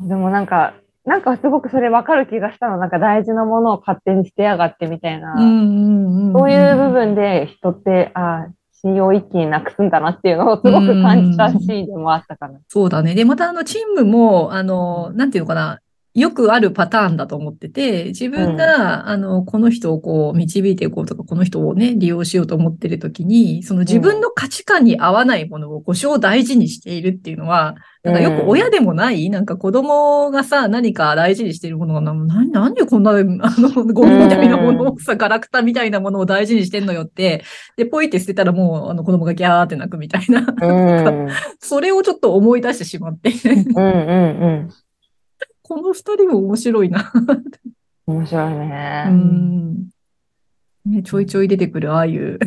[0.00, 0.72] でもなんか、
[1.06, 2.78] なんかすごくそれわかる気がしたの。
[2.78, 5.34] なんか大事なものを勝手にしてやがってみたいな。
[5.36, 12.58] そういう部分で人って、ああ、信用を一気になくすんだなっていうのをすごく感じたシーンでもあったかな。
[12.68, 13.14] そうだね。
[13.14, 15.78] で、またあの、チームも、あの、なんていうのかな。
[16.16, 37.44] よくあるパターンだと思ってて、自分が、あの、この人をこう、導いていこうとか、この人をね、利用しようと思ってるときに、その自分の価値観に合わないものを、故障を大事にしているっていうのは、なんかよく親でもない、なんか子供がさ、何か大事にしているものが、なんでこんな、 あの、ゴミみたいなものをさ、ガラクタみたいなものを大事にしてんのよって、
[37.76, 40.40] で、ポイって捨てたらもう、あの、子供がギャーって泣くみたいな。
[40.62, 41.28] うん。
[41.60, 43.30] それをちょっと思い出してしまって、
[43.74, 44.70] うんうん
[45.68, 47.10] この二人も面白いな。
[48.06, 48.18] うん。
[48.18, 49.04] 面白いうね。
[49.10, 49.88] ん。
[50.84, 52.38] ね、ちょいちょい出てくる、ああいう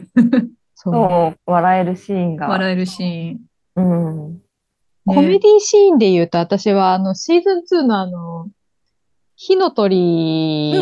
[0.74, 1.38] そう。
[1.46, 2.48] 笑えるシーンが。
[2.48, 3.40] 笑えるシーン。
[3.76, 4.34] うん。
[4.36, 4.40] ね
[5.04, 8.48] コメディシーンで言うと、私はあの、シーズン2のあの、
[9.36, 10.78] 火のう鳥ん。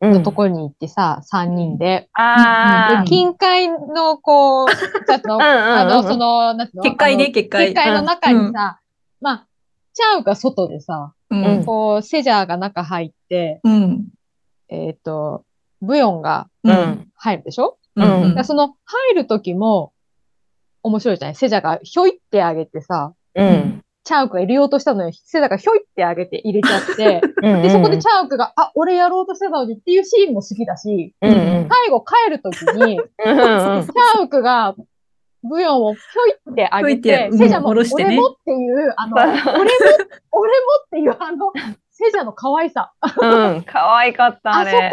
[0.00, 2.08] うんのところに行ってさ、三人で。
[2.12, 4.66] ああで、近海のこう、
[5.06, 7.68] ちょっと、ああの、その、なんていうの結界ね、結界。
[7.68, 8.80] 結界の中にさ、
[9.22, 9.46] まあ、
[9.94, 11.64] チャウが外でさ、ううんん。
[11.64, 14.06] こう、セジャーが中入って、うん。
[14.68, 15.44] えっ、と、
[15.80, 16.48] ブヨンが。
[17.16, 19.92] 入るでしょ、うんでその入る時も、
[20.82, 21.34] 面白いじゃない？
[21.34, 23.80] セジャーがひょいってあげてさ、うん。
[24.04, 27.62] チャウクが入れようとしたのに、セジャーがひょいってあげて入れちゃって、うん。
[27.62, 31.68] で、そこでチャウクが、あ、俺やろうとしてたのにっていうシーンも好きだし、うんうん。
[31.70, 32.54] 最後帰る時
[32.86, 33.02] に、チ。
[33.22, 34.74] ャウクが、
[35.48, 39.34] ブヨンをひょいってあげてセジャーも、下ろしてね俺もっていう、あの、 俺も、
[40.32, 41.52] 俺もっていう、あの、
[41.90, 42.92] セジャーの可愛さ。
[43.02, 43.26] う
[43.58, 43.62] ん。
[43.64, 44.76] 可愛かった、あそこ。
[44.76, 44.90] の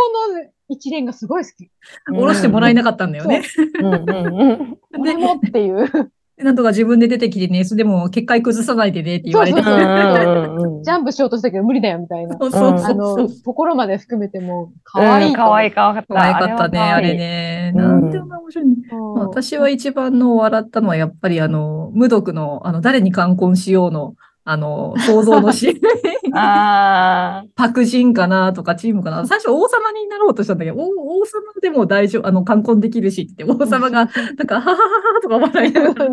[0.69, 1.69] 一連がすごい好き。
[2.07, 3.43] 下ろしてもらえなかったんだよね。
[3.79, 4.79] うんうんうん。
[4.99, 6.11] 俺もっていう、
[6.43, 9.61] なんとか自分で出てきてね、それでも結界崩さないでねって言われて。
[9.61, 12.37] ジャンプしようとしたけど無理だよみたいな。
[12.39, 15.49] そうそうあそうの、ところまで含めても、可愛いと思う。
[15.49, 16.13] 可愛い可愛かった。
[16.13, 17.13] 可愛かったね、あれ。
[17.15, 17.73] ね。
[17.75, 18.75] うんなんでも面白いね。
[19.15, 26.37] 私は一番の笑ったのはやっぱりあの、無毒の、あの、誰に冠婚しようの、あの、想像のシ ーン。
[26.37, 29.25] あパクジンかなとかチームかな。
[29.27, 36.11] 最初王様になろうとしたんだけど、お王様でも大丈夫、あの、冠婚できるしって、王様が、 なんか、ははははとか笑いながら、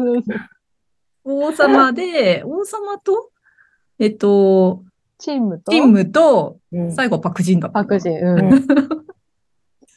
[1.24, 3.30] 王様で、王様と、
[3.98, 4.82] えっと、
[5.18, 6.58] チームと、チームと、
[6.90, 7.80] 最後パクジンだった。
[7.80, 8.66] パクジン、うん。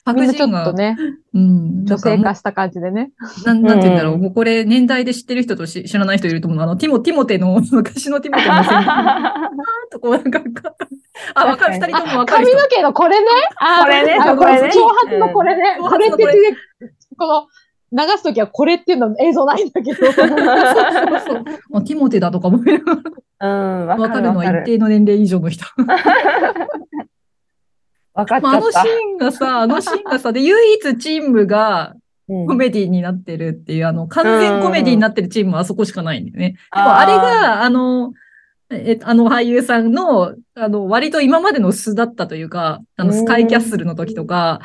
[0.03, 0.97] パみんなちょっと、ね、
[1.33, 3.11] うん、女性化した感じでね。
[3.45, 4.13] なん、なんて言うんだろう。
[4.15, 6.63] うんもうこれ、年代で知ってる人とし知らない人いると思うの。
[6.63, 8.83] あの、ティモ、ティモテの、昔のティモテの戦
[9.91, 10.41] とこう、なんか、
[11.35, 12.57] あ、わかる、二人ともわかる人。
[12.57, 13.27] 髪の毛のこれね？
[13.59, 15.77] あーこれねあこれね長髪のこれね。
[15.79, 16.25] うんこれって
[17.17, 17.47] この、
[17.93, 20.05] 流すときはこれっていうの映像ないんだけど。
[20.11, 20.33] そうそう
[21.73, 24.63] あティモテだとかもうん、わわかるのは一。
[24.63, 25.65] 定の年齢以上の人。
[28.21, 28.89] わかっちまあ、あのシゃった。
[28.89, 31.95] ーンがさ、 あのシーンがさ、で、唯一チームが
[32.29, 36.55] うんコメディになってるっていう、あの、完全コメディになってるチームはあそこしかないんだよね。
[36.75, 38.13] でもあれが、あの、
[38.71, 44.61] え、あの俳優さんの、あの、割と今までの素だったというか、あの、うんスカイキャッスルの時とか、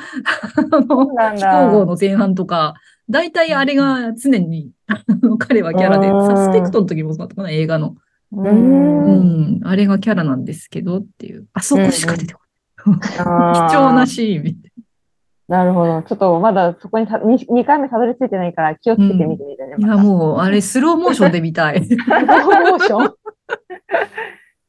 [0.57, 2.75] あの、飛行号の前半とか、
[3.09, 7.97] 大体あれが常に、あの彼はキャラで、うんサスペクトの時もそうだったかな、映画の。
[8.33, 11.47] ううんん、あれがキャラなんですけどっていう。
[11.53, 12.46] あそこしか出てこない。
[12.95, 14.73] 貴重なシーンみたい
[15.49, 16.03] なるほど。
[16.03, 19.71] ちょっとまだそこにた 2, 2回目たどり着いてないから気をつけてみてみてね。
[19.71, 19.77] な。
[19.79, 21.87] いや、またもう、あれ、スローモーションで見たい。
[21.87, 22.17] プロ
[22.73, 23.15] モーション？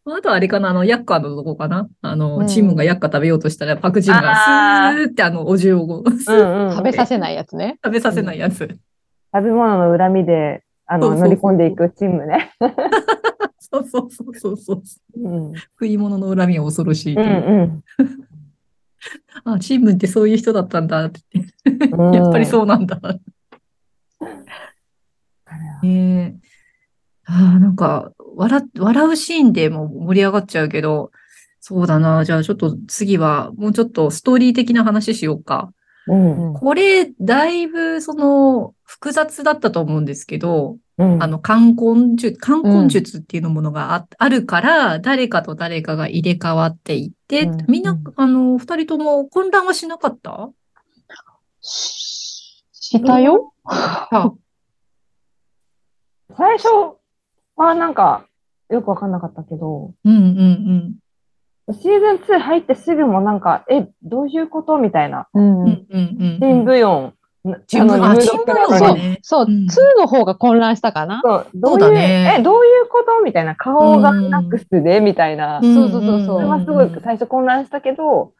[0.09, 1.87] あとあれかな、あの、ヤッカーのとこかな？
[2.03, 4.35] あの、うんチームがヤッカ食べようとしたら、パクチンが
[4.93, 6.71] スーってあの、お重をスーうんうん。
[6.75, 7.79] 食べさせないやつね。
[7.83, 8.67] 食べさせないやつ。
[9.33, 12.51] 食べ物の恨みで、あの、乗り込んでいくチームね。
[13.69, 14.81] そうそうそうそうそう。
[15.19, 15.55] うん。
[15.55, 17.31] 食い物の恨みは恐ろしいとういう。
[17.63, 17.83] ん
[19.43, 21.89] あ、チームってそういう人だったんだって言って。
[21.89, 22.13] うん。
[22.13, 22.99] やっぱりそうなんだ。
[25.83, 26.35] え。
[27.25, 31.11] ああ、なんか、笑、笑うシーンでも盛り上がっちゃうけど、
[31.59, 32.23] そうだな。
[32.23, 35.73] じゃあちょっと次は、もうちょっとストーリー的な話しようか。
[36.07, 36.53] うん。
[36.53, 41.23] これ、だいぶ、その、複雑だったと思うんですけど、うん。
[41.23, 50.49] あの、冠婚術、冠婚術っていうのものがあ,、あるから、誰かと誰かが入れ替わっていって、うんみんなうん、あの、二人とも混乱はしなかった？
[51.61, 54.31] したよあ、
[56.35, 56.67] 最初
[57.55, 58.25] はなんか、
[58.69, 60.95] よくわかんなかったけど、うんうん
[61.69, 65.27] シーズン2入ってすぐもなんか、え、どういうことみたいな。
[65.33, 65.67] うんうん。
[65.67, 66.39] うんうんうん。
[66.39, 67.13] チンブヨン。
[67.67, 69.67] チンブああののにそうねそう、うん2
[69.97, 71.21] の方が混乱したかな。
[71.23, 73.55] そう、どそうういう、だねえ、どういうことみたいな。
[73.55, 75.59] 顔がナックスで、みたいな。
[75.61, 78.33] うんそうそうそうそれはすごい最初混乱したけど、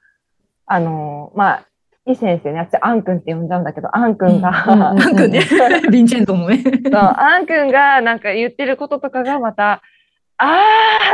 [0.65, 1.63] あの、まあ、
[2.11, 4.53] い先生ね、私、アン君って呼んじゃうんだけど、アン君が、ん
[4.83, 5.39] アン君ね。
[5.39, 6.63] ヴィンチェントもね。
[6.63, 9.81] そう、アン君がなんか言ってることとかがまた、
[10.37, 10.61] あ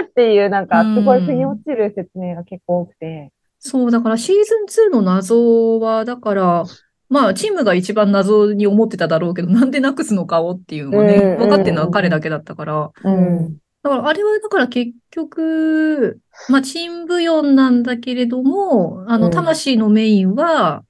[0.01, 3.31] ーっていう、なんか、すごい腑に落ちる説明が結構多くて。
[3.59, 4.35] そう、だからシー
[4.67, 6.63] ズン2の謎は、だから、
[7.09, 12.91] まあ、チームが一番謎に思ってただろうけど、 なんでなくすのかをっていうのがね、うん分かってるのは彼だけだったから。
[13.03, 13.57] うん。
[13.83, 20.83] だから、あれは、だから結局、まあ、チームブヨンなんだけれども、あの、うん魂のメインは、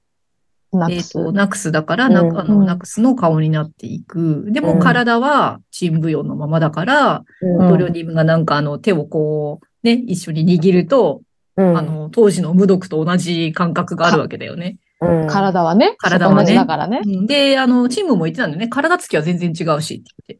[0.72, 1.12] えっナックス。
[1.12, 4.46] と、ナクスだから、なうんあの、うんナクスの顔になっていく。
[4.50, 11.22] でも、うん体はチームブヨンのままだから、うんトリオディムがなんかあの、手をこう、ね、一緒に握ると、
[11.56, 14.78] うんあの、当時の無毒と同じ感覚があるわけだよね。
[15.00, 15.96] うん体はね。
[15.98, 17.00] 体はねだからね。
[17.04, 18.68] うんで、あの、チームも言ってたんだよね。
[18.68, 20.38] 体つきは全然違うしって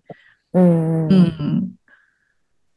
[0.55, 1.09] うん。
[1.09, 1.36] 言って。
[1.38, 1.70] うん。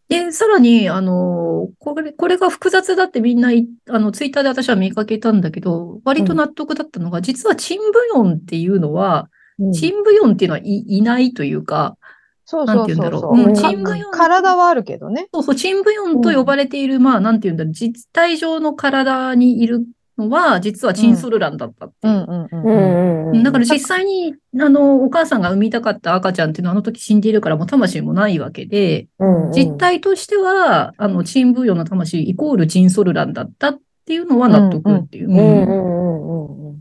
[0.10, 11.98] で、さらに、あの、これ、これが複雑だってみんない、あの、ツイッターで私は見かけたんだけど、割と納得だったのが、実はチンブヨンっていうのは、うんチンブヨンっていうのはい、いないというか、
[12.46, 13.10] そうなんそうそうそう。
[13.10, 13.38] て言うんだろう。
[13.38, 14.12] うん、うんチンブヨン。
[14.12, 15.28] 体はあるけどね。
[15.34, 19.84] そうそう、チンブヨンと呼ばれている、まあ、なんて言うんだろう、実体上の体にいる
[20.18, 22.18] のは、実はチンソルランだったっていうう。
[22.18, 22.50] んうんう。
[22.52, 23.44] うんんうん。
[23.44, 35.30] だから実際に、あの、お母さんが産みたかった赤ちゃんっていうのはあの時死んでいるからもう魂もないわけで、うんうん、実態としては、あの、チンブヨンの魂イコールチンソルランだったっていうのは納得っていう。
[35.30, 36.78] うんうんうんうんうん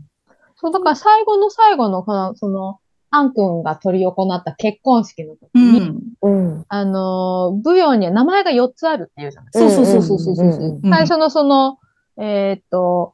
[0.59, 2.79] そう、だから最後の最後の、この、その、
[3.09, 5.99] アン君が取り行った結婚式の時うに、ん。
[6.21, 6.65] うん。
[6.67, 10.81] あのー、ブヨンには名前が4つあるっていうじゃないそうそうそうそうそうそう。
[10.83, 11.77] 最初のその、
[12.19, 13.13] えーっと、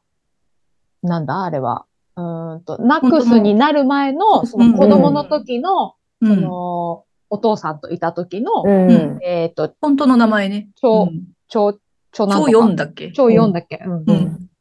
[1.04, 1.86] なんだあれは。
[2.16, 6.40] うーんと、ナックスになる前の、その子供の時の、そうん。
[6.40, 8.90] の、お父さんといた時の、うん。
[8.90, 10.68] うんえーっと、本当の名前ね。
[10.76, 11.24] 超うん。
[11.48, 11.78] 超、
[12.12, 12.66] 超なん超とか。
[12.66, 13.12] 4だっけ？
[13.12, 14.02] 超4だっけ、うん。
[14.02, 14.04] っ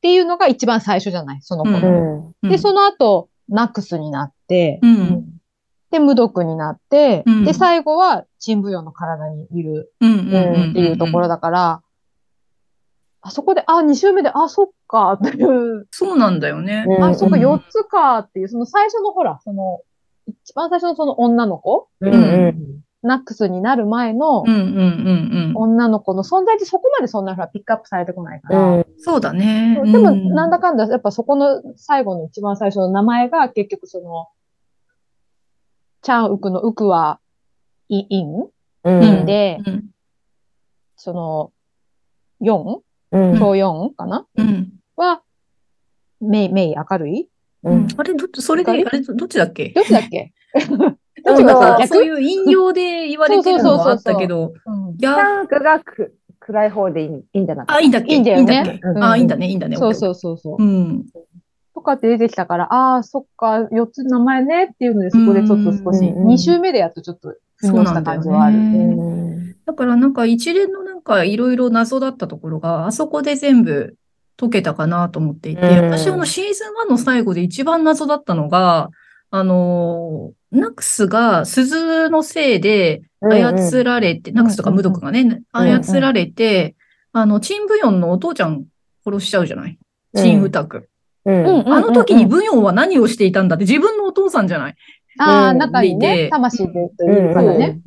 [0.02, 2.34] ていうのが一番最初じゃないその子。
[2.50, 5.26] で、その後、ナックスになって、うん。
[5.91, 7.46] で、無毒になって、うん。
[7.46, 9.94] で、最後は、チンブヨンの体にいる。
[10.04, 11.82] っていうところだから、
[13.26, 16.86] あそこで、あ、2周目で、あ、そっか、っていう、そうなんだよね。
[16.88, 19.80] うんあ、そっか、うん4つかっていう、その最初のほら、その、
[20.28, 22.17] 一番最初のその女の子、うんう
[22.51, 22.82] ん。
[23.01, 24.53] ナックスになる前のうん。
[24.53, 24.57] うん。
[24.57, 24.65] うん。
[24.65, 25.51] うん。
[25.55, 28.86] 女の子の存在ってそこまでそんなほらピックアップされてこないから、うん。
[28.97, 29.74] そうだね。
[29.86, 34.28] でも、うんなんだかんだ、やっぱそこの最後の一番最初の名前が結局その、
[36.01, 37.19] チャンウクのウクは、
[37.88, 38.49] イイン？
[38.84, 39.03] うん。
[39.03, 39.89] インで、うん。
[40.97, 41.51] その、
[42.41, 42.80] 4?
[43.14, 43.39] うん。
[43.39, 44.26] 超4かな？
[44.38, 44.74] うん。
[44.95, 45.22] は、
[46.22, 47.30] メイ、メイ明るい？
[47.64, 47.88] うん。
[47.95, 49.70] あれ、どっち、それで、あれ、どっちだっけ？
[49.70, 50.34] どっちだっけ？
[51.26, 51.88] どっちがさ、逆？
[51.88, 57.64] そういう引用で言われてるのはあったけど、うんいや、タンクがく暗い方でいいいいんじゃな。
[57.64, 58.14] いあ、いいんだっけ？
[58.14, 58.80] いいんだよね。
[59.01, 59.78] あ、いいんだね、いいんだね。
[59.78, 60.64] そうそうそうそう。
[60.64, 61.05] うん。
[61.76, 67.34] とかって出てきたから、ああ、そっか、4つ名前ねっていうので、そこでちょっと少し、うん2週目でやっとちょっと、
[67.68, 68.53] 腑に落ちた感じはある。
[68.53, 68.93] そうなんだよね。
[68.93, 69.55] うん。
[69.66, 73.95] だからなんか一連のなんかいろいろ謎だったところが、あそこで全部
[74.38, 75.86] 解けたかなと思っていて、うん。
[75.91, 78.89] 私あのシーズン1の最後で一番謎だったのが、
[79.32, 86.76] あの、ナクスが鈴のせいで操られて、ナクスとかムドクがね、うん操られて、
[87.14, 88.66] あの、チンブヨンのお父ちゃん
[89.05, 89.78] 殺しちゃうじゃない？
[90.16, 90.89] チンウタク。
[91.26, 91.45] うん。
[91.45, 91.74] うん。
[91.74, 94.76] あの時にブヨンは何をしていたんだって自分のお父さんじゃない？
[95.20, 97.80] ああ、うん中にねで、魂でというからね。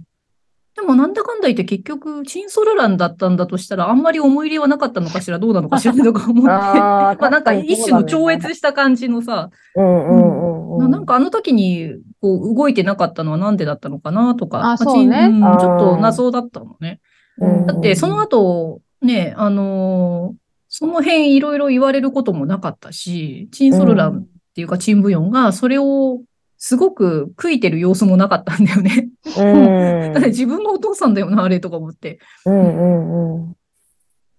[0.77, 6.43] でもなんだかんだ言って結局、チンソルランだったんだとしたら、あんまり思い入れはなかったのかしら、どうなのかしらとか思って。
[6.47, 8.47] まあなんか一種の超越。
[8.47, 9.51] 越した感じのさ。
[9.74, 17.01] なんかあの時にこう動いてなかったのはなんでだったのかなとか、あまそうねちょっと謎だったのね。
[17.39, 26.20] うんだってその後、ね、あのーその辺いろいろ言われることもなかったし、チンソルランっていうかチンブヨンがそれを
[26.59, 29.09] すごく悔いてる様子もなかったんだよね。
[29.39, 32.19] うん だって自分のお父さんだよな、あれとか思って。
[32.45, 33.57] うんうんうん。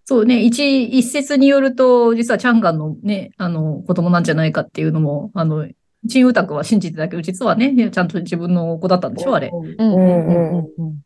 [0.06, 5.68] そうね、一、一説によると、実はチャンガンのね、あの、子供なんじゃないかっていうのも、あの、
[6.08, 9.52] チンウタクは信じてたけど、実はね、ちゃんと自分の子だったんでしょ、あれ。
[9.52, 11.02] うんうんうんうんうん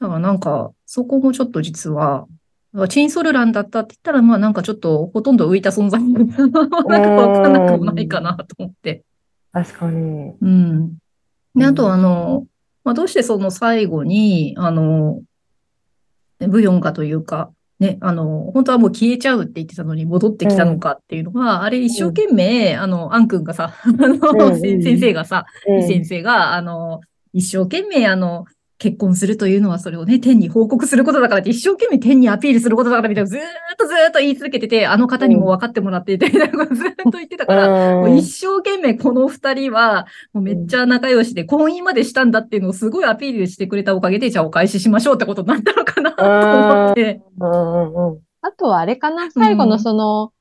[0.00, 2.26] だからなんか、そこもちょっと実は、
[2.88, 9.02] チンソルランだったって言ったら、まあなんかちょっとほとんど浮いた存在 なんかわかんなくもないかなと思って。
[9.52, 10.34] 確かに。
[10.40, 10.98] うん。
[11.54, 12.46] で、あとうんあの、
[12.84, 15.20] まあどうしてその最後に、あの、
[16.38, 27.00] ブヨンかというか、ね、あの、本当はもう消えちゃうって言ってたのに戻ってきたのかっていうのは、あれ一生懸命、あの、アン君がさ、あの、うんうん先先生がさ、うん先生が、あの、
[27.32, 28.46] 一生懸命、あの、
[28.78, 33.42] 結婚するというのはそれをね、天に報告することだからって一生懸命天にアピールすることだからみたいなずーっ
[33.76, 47.20] とずーっと言い続けてて、あの方にも分かってもらっていて、みたいなことずーっと言ってたから、もう一生懸命この二人は、もうめっちゃ仲良しで、婚姻までしたんだっていうのをすごいアピールしてくれたおかげで、じゃあお返ししましょうってことになったのかなと思って。
[47.38, 47.50] うん。
[47.50, 50.32] うんうんあとはあれかな最後のその、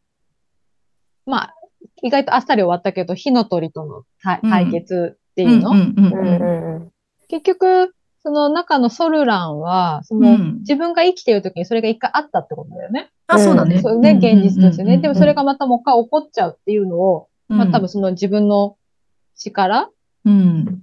[1.25, 1.55] まあ、
[2.03, 4.03] 意外とあっさり終わったけど、火の鳥との
[4.41, 6.91] 対決っていうの、うんうんうんううんんうん。
[7.27, 7.95] 結局、
[8.27, 13.09] その中のソルランは、その、うん自分が生きている時にそれが一回あったってことだよね。
[13.27, 13.81] あ、そうだね。
[13.81, 14.97] そうね、現実としてね。
[14.97, 18.75] でもそれが、がまたもう一回起こっちゃうっていうのを、まあ多分その自分の
[19.37, 19.89] 力、
[20.25, 20.81] うん、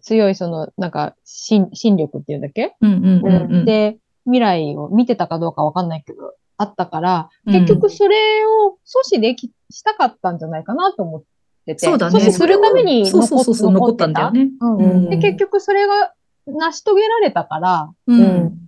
[0.00, 2.76] 強いその、なんか、心、心力っていうんだっけ？
[2.80, 3.64] うんうんうんうん。
[3.64, 8.16] で、未来を見てたかどうかわかんないけど、あったから、うん結局それ
[8.46, 11.22] を阻止でき、したかったんじゃないかなと思っ
[11.66, 11.78] てて。
[11.84, 12.16] そうだね。
[12.16, 14.50] 阻止するためにそうそうそうそう、残残ったんだよね。
[14.60, 16.12] うんうんで、結局それが
[16.52, 18.58] 成し遂げられたから、ううんん。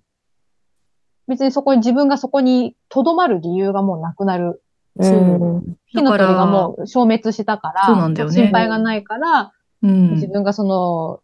[1.28, 4.62] 別にそこに自分がそこに留まる理由がもうなくなる。
[4.97, 9.53] うん火の鳥がもう消滅したから、そうなんだよね心配がないから、
[9.83, 10.28] うん自。
[10.28, 11.20] 分がその、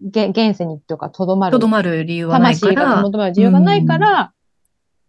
[0.00, 1.58] げ現世にっていうか、留まると。
[1.60, 4.32] どまる理由はないか魂がら、留まる理由がないから、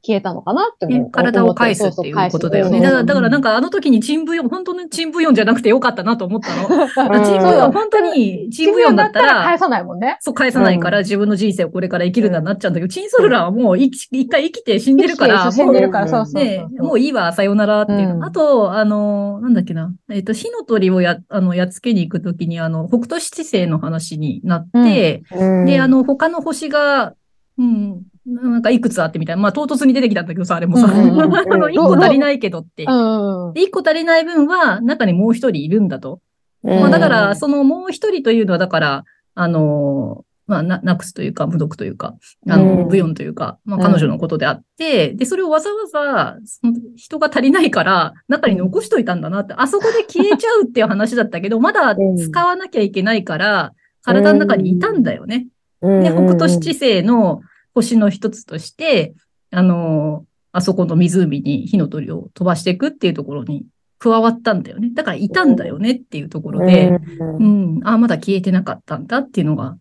[0.06, 0.99] 消えたのかなって思う。
[0.99, 2.82] ね体を返すっていうことだよね。
[2.82, 6.68] だから、だからなんかあの時にチンブヨン、本当にチンブヨンじゃなくてよかったなと思ったの。
[6.84, 10.18] うんチンブヨン、本当にチンブヨンだったら、返さないもんね。
[10.20, 16.41] そう返さないから自分の人生をこれから生きるんだなっちゃうんだけど、チンソルランはもう一一回生きて死んでるから、死んでるから、もそううそ
[16.80, 18.20] うもういいわ、さよならっていう。
[18.24, 19.93] あと、あの、なんだっけな。
[20.12, 25.66] えっと、火の鳥をや、あの、やっつけに行くときに、あの、北斗七星の話になって、うん。
[25.66, 27.14] で、あの、他の星が、
[27.58, 29.42] うん、なんかいくつあってみたいな。
[29.42, 30.88] まあ、唐突に出てきたんだけどさ、あれもさ。
[30.92, 32.86] あの、一個足りないけどって。
[32.86, 36.22] で、一個足りない分は、中にもう一人いるんだと。
[36.64, 39.04] うんまあ、だから、そのもう一人というのは、だから、
[39.36, 42.16] あの、まあ、な、なくすというか、無毒というか、
[42.50, 55.48] あの、うんブヨンというか、まあ、うん彼女のことであって、で、それをわざわざ、その人が足りないから、中に残しといたんだなって、あそこで消えちゃうっていう話だったけど、まだうん使わなきゃいけないから、体の中にいたんだよね。
[55.82, 57.42] うんで、北斗七星の
[57.74, 59.14] 星の一つとして、
[59.52, 63.66] あの、あそこの湖に火の鳥を飛ばしていくっていうところに
[63.98, 64.92] 加わったんだよね。
[64.94, 67.78] だからいたんだよねっていうところで、うん。
[67.78, 69.78] うん、ああ、まだ消えてなかったんだっていうのが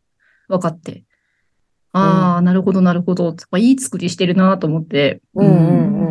[0.49, 1.05] 分かって、
[1.93, 3.27] ああ、なるほど、なるほど。
[3.27, 6.03] やっぱいい作りしてるなと思って、うんうん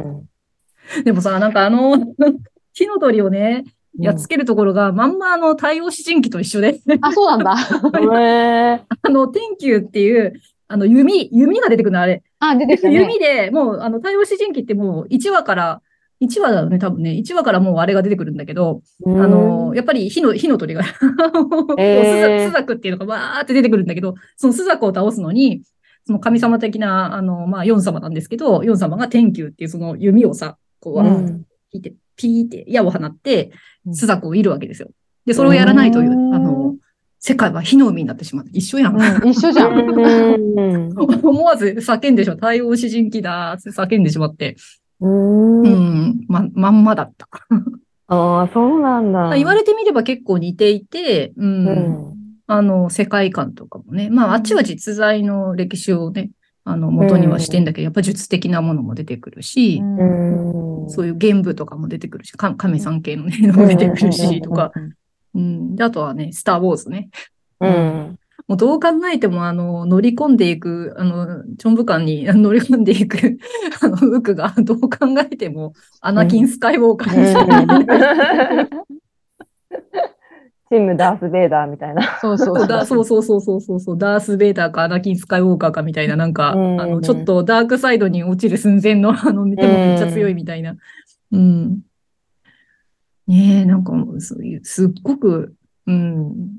[1.05, 1.95] でもさ、なんかあの、
[2.73, 7.51] 火の鳥をね、うんやっつけるところが、まんまあの、太陽視人機と一緒で、あ、そうなんだ。
[9.01, 10.33] あの、天球っていう、
[10.71, 12.23] あの、弓、弓が出てくるの、あれ。
[12.39, 12.95] あ、出てきたね。
[12.95, 15.81] 弓で、もう、あの、太陽視人機ってもう、1話から、
[16.21, 17.11] 1話だよね、多分ね。
[17.11, 20.83] 1話からもうあれが出てくるんだけど、あの、やっぱり火の、火の鳥が、
[21.79, 25.63] えースザクっていうのがわーって出てくるんだけど、そのスザクを倒すのに、
[26.05, 33.51] その神様的な、あの、まあ、ヨン様なんですけど、ヨン様が天球っていうその弓をさ、こう、わーってうん引いて、ピーって矢を放って
[33.85, 34.89] う、んスザクを射るわけですよ。
[35.25, 36.75] で、それをやらないというう、んあの、
[37.23, 38.47] 世界は火の海になってしまう。
[38.51, 38.95] 一緒やん。
[38.95, 39.77] うん、一緒じゃん。
[39.77, 40.91] うん
[41.23, 42.37] 思わず叫んでしまう。
[42.37, 44.55] 太陽視人機だって叫んでしまって。
[44.99, 47.27] うんうん、ま、まんまだった。
[48.07, 49.35] ああ、そうなんだ。
[49.35, 52.13] 言われてみれば結構似ていて、うん、うん
[52.47, 54.09] あの、世界観とかもね。
[54.09, 56.31] まあ、あっちは実在の歴史をね、
[56.63, 60.03] あの、元にはしてんだけど、やっぱ術的なものも出てくるし、う
[60.85, 64.71] んそういう玄武とかも出てくるし、か神さん系のね、のも出てくるし、とか。
[65.35, 65.75] うん。
[65.75, 67.09] で、あとはね、スターウォーズね。
[67.59, 68.19] うん。
[68.47, 73.37] もうどう考えても、あの、乗り込んでいく、あの、チョンブカンに 乗り込んでいく、
[73.81, 78.67] あの、ウクが、どう考えても、アナキン・スカイウォーカーにしか見えない
[80.71, 82.17] チームダース・ベイダーみたいな。
[82.21, 89.57] そうそうそうだそうそうそうそうそうそう、ダース・ベイダーかアナキン・スカイウォーカーかみたいな、なんか、うんあの、ちょっとダークサイドに落ちる寸前の、あの、めっ
[89.97, 90.77] ちゃ強いみたいな。
[91.33, 91.81] うん。
[93.27, 95.55] ねえ、なんか、そういう、すっごく、
[95.87, 96.57] うん、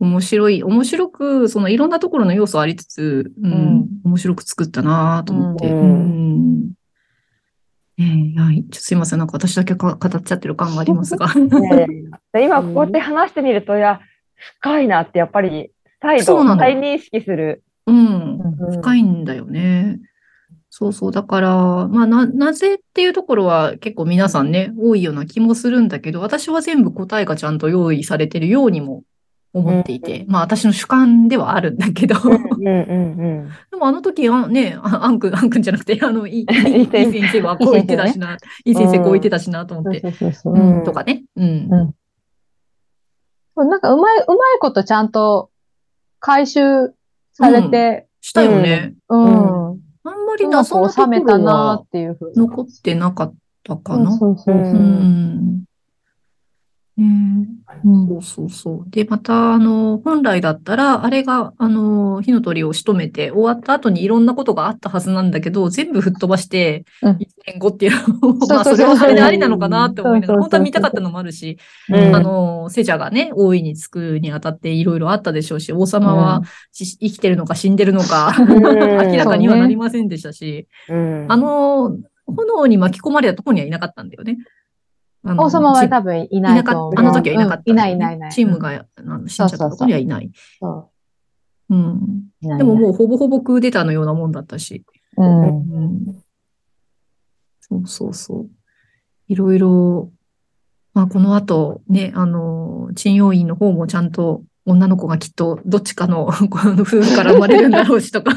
[0.00, 5.70] 面白い、面白く、そのいろんなところの要素ありつつ、うん、うん面白く作ったなと思って。
[5.70, 6.72] ううん
[7.96, 11.28] え、いや、ちょっとすいません、なんか私だけか語っちゃってる感がありますが。
[12.32, 14.00] で今こうやって話してみると、いや、
[14.58, 15.70] 深いなってやっぱり
[16.02, 17.62] 再度再認識する。
[17.86, 17.96] うん。
[17.96, 20.00] うん深いんだよね。
[20.76, 21.12] そうそう。
[21.12, 29.04] だから、まあ、な、なぜっていうところは結構皆さんね、多いような気もするんだけど、私は全部答えがちゃんと用意されてるようにも
[29.52, 36.46] 思っていて、まあ、私の主観ではあるんだけど、うんうん でもあの時、あね、あアンくん、アンくんじゃなくて、あの、いい、
[36.90, 37.40] 先生。
[37.42, 41.22] はこう言ってたしな、いい先生こう言ってたしなと思って、そうん、とかね。
[41.36, 41.68] うん。
[41.68, 41.84] な
[43.76, 45.50] んかうまい、うまいことちゃんと
[46.18, 46.92] 回収
[47.30, 48.94] されてしたよね。
[49.08, 49.83] うん。
[50.04, 52.36] あんまりうまく謎のところはっていうふうに。
[52.36, 54.16] 残ってなかったかな。
[54.16, 54.54] そうそうそう。
[54.54, 54.76] ううん
[55.60, 55.64] ん。
[58.08, 58.90] そうそうそう。
[58.90, 67.16] で、また、あの、本来だったら、あれが、あの、火の鳥を仕留めて、終わった後にいろんなことがあったはずなんだけど、全部吹っ飛ばして、うん。
[67.16, 72.14] 1年後っていうのも、 まあ、それはそれでありなのかなって思いながら、本当は見たかったのもあるし、うん。
[72.14, 81.26] あの、セジャがね、大いにつくにあたっていろいろあったでしょうし、王様はし生きてるのか死んでるのか、う ん 明らかにはなりませんでしたし、うん。
[81.28, 84.38] あの、炎に巻き込まれたところにはいなかったんだよね。
[85.24, 86.94] 王様は多分いいないと思う。
[86.94, 87.20] なかった。
[87.20, 88.32] あの時はいなかった、うんいないいないいない。
[88.32, 90.30] チームが、あの死んじゃったところにはいない。
[90.60, 90.90] そ
[91.70, 91.92] うん。
[91.94, 91.98] う。
[92.42, 94.84] いないでももうほぼほぼクーデターのようなもんだったし。
[95.16, 95.44] うん。
[95.46, 96.22] うん。
[97.60, 98.50] そうそうそう。
[99.28, 100.12] いろいろ、
[100.92, 108.32] まあこの後ね、あの、鎮陽院の方もちゃんと女の子がきっとどっちかのこの夫婦から生まれるんだろうしとか。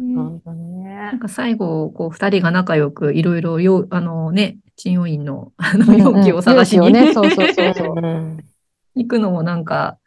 [0.00, 1.12] 本当なね。
[1.16, 1.18] ん。
[1.18, 7.94] か最後、こう、二人が仲良く、いろいろ、よ、あのね、鎮陽院の、あの、容器を探しに、ね、そうそうそうそう。
[7.96, 8.38] う ん
[8.94, 9.98] 行くのもなんか、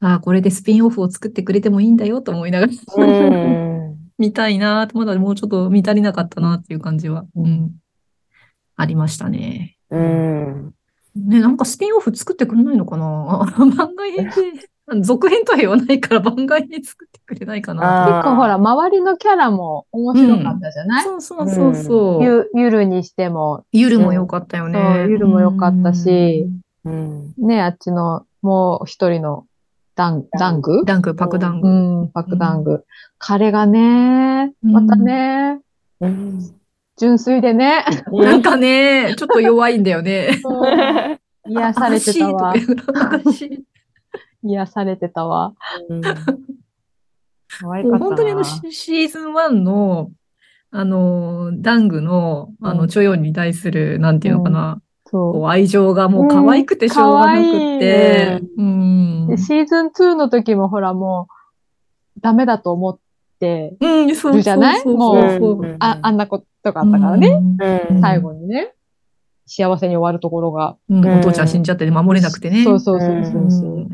[0.00, 2.72] ああ、これでスピンオフを作ってくれてもいいんだよと思いながら、
[3.06, 3.96] うん。
[4.18, 7.72] 見たいなと、まだもうちょっと見足りなかったなっていう感じは、うん、
[8.76, 9.76] ありましたね。
[9.90, 10.74] うん。
[11.14, 13.04] ね、なんかスピンオフ作ってくれないのかな？
[13.42, 14.32] あ番外編で、
[15.02, 18.22] 続編とは言わないから番外編作ってくれないかな。
[18.22, 22.24] 結構ほら、周りのキャラも面白かったじゃない、そうそうそうそう。
[22.24, 24.78] ゆゆるにしても、ゆるも良かったよね。
[24.80, 26.48] そうゆるも良かったし。
[26.84, 27.34] うん。
[27.38, 29.44] ね、あっちのもう一人の
[29.96, 30.84] ダン、ダング？
[30.84, 31.68] ダンク、パクダング。
[31.68, 32.84] うん、パクダング。
[33.18, 35.58] 彼がね、またね、
[36.00, 36.38] うん。
[36.96, 40.30] 純粋でね、 なんかね、ちょっと弱いんだよね。
[41.48, 42.54] 癒されてたわ。
[44.46, 45.54] 癒されてたわ。
[45.88, 46.00] うん。
[47.58, 48.04] 可愛かったな。
[48.04, 50.10] 本当にあのシシーズン1の、
[50.70, 52.88] あの、ダングの、あの、うん。
[52.88, 59.26] チョヨンに対する、なんていうのかな、そこう愛情がもう可愛くてしょうがなくって、うん。
[59.26, 59.30] う。
[59.30, 61.28] で、シーズン2の時もほらも
[62.16, 62.98] う、ダメだと思っ
[63.38, 64.84] てうん、そうるじゃない？
[64.84, 65.76] もそううん。
[65.78, 67.28] あ、あんなことがあったからね。
[67.90, 68.00] うん。
[68.00, 68.72] 最後にね。
[69.46, 70.76] 幸せに終わるところが。
[70.88, 71.04] うん。
[71.04, 71.18] うん。
[71.20, 72.64] お父ちゃん死んじゃって守れなくてね。
[72.64, 73.50] そうそうそうそうう。
[73.50, 73.85] そう。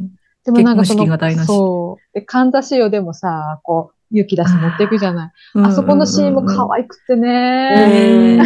[0.50, 1.46] んでもなんかその結婚式が台無し。
[1.46, 2.14] そう。
[2.14, 5.30] で、かんざしをでもさ、こう、勇気出して持っていくじゃない？
[5.54, 8.38] うんあそこのシーンも可愛くてね。
[8.38, 8.42] ね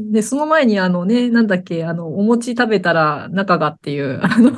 [0.12, 4.52] で、その前にあのね、なんだっけ、あの、お餅食べたら中がっていう、あの、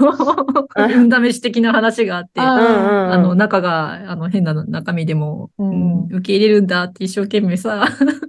[1.09, 5.71] 運試し的な話があって、あうんあの、中が、あの、変な中身でも、うん。
[5.71, 7.85] うん受け入れるんだって一生懸命さ、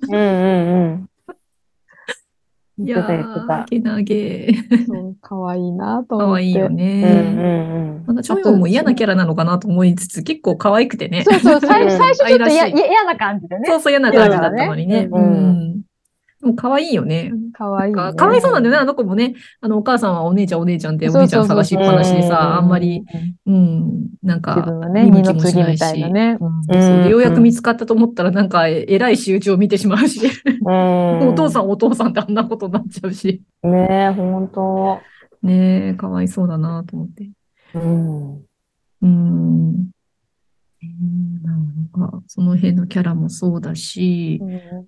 [0.09, 1.09] うんうんうん。
[2.79, 3.65] い言ってやた言ってたー、。
[3.65, 4.53] けなげ。
[4.87, 6.17] そう、可愛いなと思って。
[6.25, 7.03] かわいいようんね。
[7.37, 7.43] う
[8.03, 11.23] んまだ、チョヨンも嫌なキャラなのかなと思いつつ、結構可愛くてね。
[11.23, 12.69] そうそう、最初ちょっと嫌
[13.05, 13.67] な感じでね。
[13.67, 15.09] そうそう嫌な感じだったのにね。
[15.11, 15.81] うん
[16.47, 17.31] も可愛いよね。
[17.53, 17.95] 可愛い、ね。
[17.95, 19.35] かかわいそうなんだよね、あの子もね。
[19.61, 23.03] あの、お母さんはお姉ちゃんお姉ちゃんってお姉ちゃん探しっぱなしでうんさ、あんまり、
[23.45, 26.11] うん、なんか、見向きもしないし。
[26.11, 26.37] ね。
[26.39, 30.21] うんようやく見つかったと思ったら、なんか、ええい仕打ちを見てしまうし、
[30.65, 31.29] うん。
[31.29, 33.43] お父さんお父さんってあんなことになっちゃうし。
[33.65, 33.71] ん。
[33.71, 34.99] ねえ、ほんと。
[35.43, 37.29] ねえ、かわいそうだなと思って。
[37.75, 38.41] うん。
[39.01, 39.89] うん。
[40.81, 44.41] えーなんか、その辺のキャラもそうだし、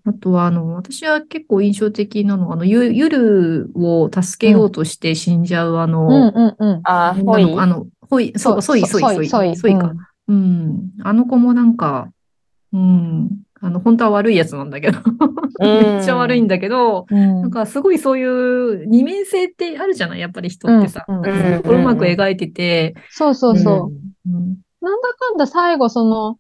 [0.06, 6.82] あとは、あの、私は結構印象的なのは、あの、ゆ、ゆるを助けようとして死んじゃう、あの、うんうんうん。
[6.84, 7.16] あ、
[7.62, 9.92] あの、ほい、そう、そい、そい、そい、そい、そいか。
[10.28, 10.92] うん。
[11.04, 12.12] あの子もなんか、
[12.72, 13.30] うん。
[13.62, 15.00] あの、本当は悪いやつなんだけど、
[15.60, 15.68] め
[16.02, 17.42] っちゃ悪いんだけど、うん。
[17.42, 20.20] なんかすごいそういう二面性ってあるじゃない？
[20.20, 21.06] やっぱり人ってさ。
[21.08, 23.92] うんうんうまく描いてて、そうそうそ
[24.28, 24.32] う。
[24.32, 24.58] うん。
[24.82, 26.40] なんだかんだ最後その、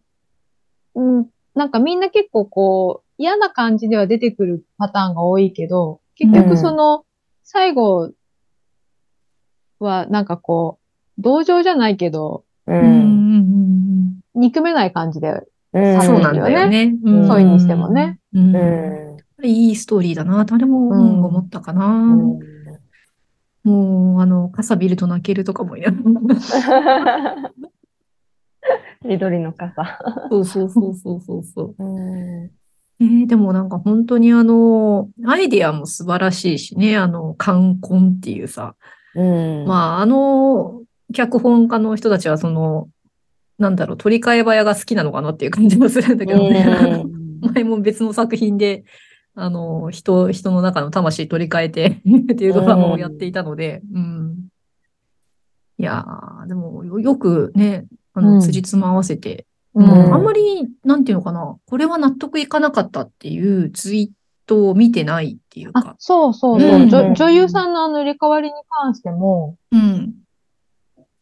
[0.95, 7.05] うん、なんかみんな結構こう、嫌な感じでは出てくるパターンが多いけど、結局その、
[7.43, 8.11] 最後
[9.79, 10.79] はなんかこ
[11.17, 12.73] う、同情じゃないけど、う。
[12.73, 12.83] うんん。
[14.35, 14.41] うん。
[14.41, 16.01] 憎めない感じで、うん。
[16.01, 16.95] そうなんだよね。
[17.03, 18.19] うんそういうにしてもね。
[18.33, 18.55] うん。
[18.55, 20.45] ういいストーリーだな。
[20.45, 21.87] 誰も、うんうん思ったかな。
[21.87, 22.39] ん。
[23.63, 25.91] もう、あの、傘ビルと泣けるとかもいや。
[29.05, 29.99] 緑の傘。
[30.29, 31.75] そうそうそうそうそうそう。
[31.83, 32.51] うん。
[33.01, 38.75] えーでもなんか本当にあの、アイディアも素晴らしいしね、あの、冠婚っていうさ。
[39.15, 39.65] うん。
[39.65, 40.81] まあ、あの、
[41.13, 42.89] 脚本家の人たちはその、
[43.57, 47.05] なんだろう、取り替え早が好きなのかなっていう感じもするんだけどね。
[47.41, 48.83] う 前も別の作品で、
[49.33, 52.01] あの、人、人の中の魂取り替えて
[52.33, 54.47] っていうドラマをやっていたので、うん。
[55.77, 58.41] いやー、でもよ、よくね、あの、うん。
[58.41, 59.45] 辻褄合わせて
[59.75, 60.13] うん。
[60.13, 65.95] あんまり、なんていうのかな、これは納得いかなかったっていうツイートを見てないっていうあか、。
[65.99, 66.89] そうそうそう、うん。
[66.89, 70.15] 女女優さんのあの入れ替わりに関しても、うん。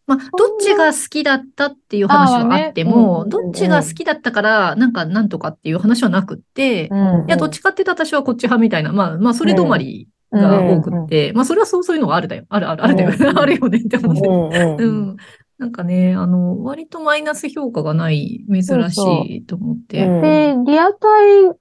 [0.07, 3.29] まあ、どっちが好きだったっていう話はあってあも、ーね。
[3.29, 7.25] どっちが好きだったから、なんか、なんとかっていう話はなくって、うん。
[7.27, 12.45] いや、どっちかっていうと私はこっち派みたいな、まあ、まあ、それ止まりが多くって、まあ、それはそう、そういうのがあるだよ。
[12.47, 13.11] ある、ある、あるだよ。
[13.19, 13.35] うん。
[13.37, 14.27] あるよねって思って。
[14.29, 14.77] うん。
[14.77, 15.17] うん。
[15.57, 18.97] なんかね、あの、割とマイナス評価がない、珍し
[19.37, 20.05] いと思って。
[20.05, 20.21] うん
[20.65, 21.07] で、リアタ
[21.51, 21.55] イ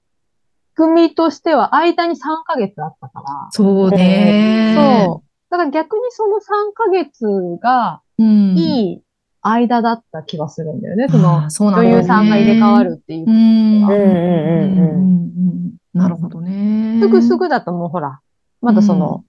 [0.75, 4.73] 組としては間に3ヶ月あったから、そうね。
[4.75, 5.27] そう。
[5.49, 6.41] だから逆にその3
[6.73, 7.25] ヶ月
[7.61, 8.23] がう。
[8.23, 8.57] うん。
[8.57, 9.01] いい
[9.41, 11.07] 間だった気がするんだよね。
[11.09, 13.31] そあのーそうなんだね女優さんが入れ替わるっていうう。
[13.31, 13.31] ん。
[13.31, 16.99] うんうんうんうんうんなるほどね。
[17.01, 18.19] すぐすぐだともうほら、
[18.61, 19.23] まだその、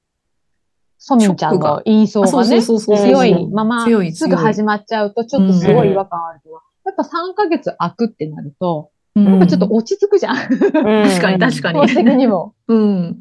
[0.99, 10.37] ソミンちゃんの言いそうがね、強いまま、すぐ始まっちゃうと、ちょっとすごい違和感あるけど、やっぱ3ヶ月空くってなると、うんやっぱちょっと落ち着くじゃん。
[10.37, 12.55] 確かに確かに的にも。
[12.69, 13.19] うん。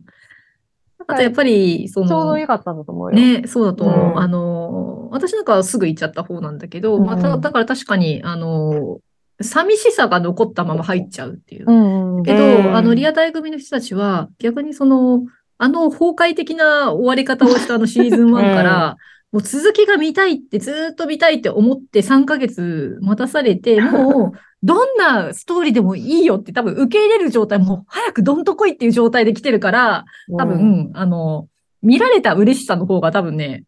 [1.07, 3.15] あとやっぱり、その、ちょうど良かったんだと思うよ。
[3.15, 4.11] ね、そうだと思う。
[4.11, 8.99] うんあの、私なんかはすぐ行っちゃった方なんだけど、まあ、うんただから確かに、あの、
[9.41, 11.65] 寂しさが残ったまま入っちゃうっていう。
[11.67, 12.23] うんうん。
[12.23, 15.21] けど、うんあの、リアタイ組の人たちは、逆にその、
[15.57, 18.97] あの崩壊的な終わり方をしたあのシーズン1から、
[19.31, 30.05] もう続きが見たいって、ずーっと見たいって思って3ヶ月待たされて、 もう、どんなストーリーでもいいよって多分受け入れる状態、もう早くどんと来いっていう状態で来てるから、
[30.37, 31.47] 多分、あの、
[31.81, 33.63] 見られた嬉しさの方が多分ね、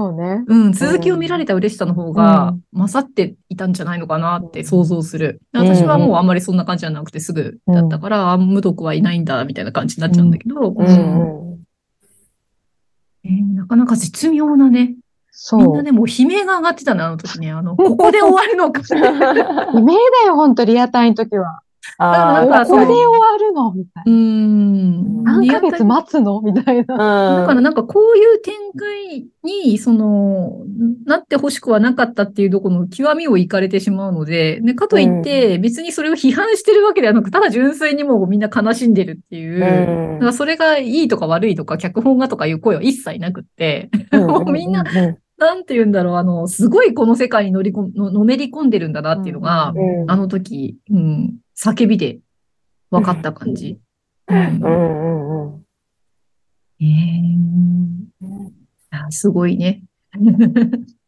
[0.00, 0.44] そうね。
[0.46, 5.42] うん、続きを見られた嬉しさの方が勝っていたんじゃないのかなって想像する。
[5.52, 14.94] ん私はもうあんまりそんな感じじゃなくてすぐだったから、あ無毒はいないんだ、みたいな感じになっちゃうんだけど、えーなかなか絶妙なね、
[15.30, 15.60] そう。
[15.60, 17.52] みんなね、もう悲鳴が上がってたね、あの時ね。
[17.52, 18.80] あの、ここで終わるのか。
[18.88, 19.36] 悲鳴
[20.22, 21.60] だよ、ほんと、リアタイの時は。
[21.98, 25.22] あなんかここで終わるのみたいうーん。
[25.22, 25.32] な。
[25.38, 27.36] 何ヶ月待つのみたいな。
[27.36, 30.64] あだからなんかこういう展開に、その、
[31.06, 39.60] なってほしくはなかったっていうところの極みをいかれてしまうので、ね、かといって別にそれを批判してるわけではなく、ただ純粋にもうみんな悲しんでるっていう。
[39.60, 44.84] だからそれがいいとか悪いとか、脚本がとかいう声は一切なくって、 もうみんな、
[45.38, 49.72] なんて言うんだろう、あの、すごいこの世界に乗り込ののめり込んでるんだなっていうのが、
[50.06, 52.20] あの時、うん、叫びで
[52.90, 53.78] 分かった感じ？
[54.28, 55.64] うんうんうんうん
[56.80, 58.50] えー
[58.90, 59.82] あすごいね。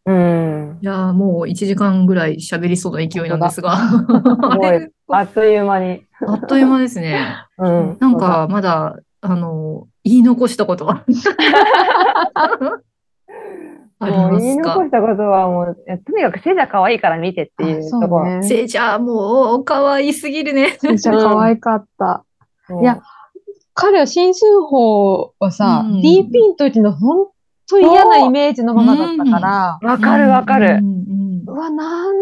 [0.04, 3.72] うんいやーもう1時間ぐらい喋りそうな勢いなんですが。
[3.74, 6.04] あごいれあっという間に。
[6.26, 7.18] あっという間ですね。
[7.58, 11.04] うんなんか、まだ、あの、言い残したことは。
[14.04, 18.40] ありもう言い残したことはもう、えとにかくセジャ可愛いから見てっていうところ。
[18.40, 18.42] ね。
[18.42, 20.76] せいちゃん、もう、可愛すぎるね。
[20.82, 22.24] めっちゃ可愛かった。
[22.68, 23.02] うんいや、
[23.74, 27.28] 彼は新春法はさ、うん DP の時の本
[27.68, 30.80] 当嫌なイメージのままだったから、わかるわかる。
[31.46, 32.14] うわ、なん、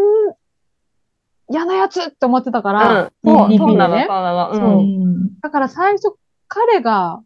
[1.49, 4.51] 嫌なやつって思ってたかうらん、、そう、DP そうなの、でねそうなの。
[4.51, 6.15] ううんんだから最初、
[6.49, 7.21] 彼が、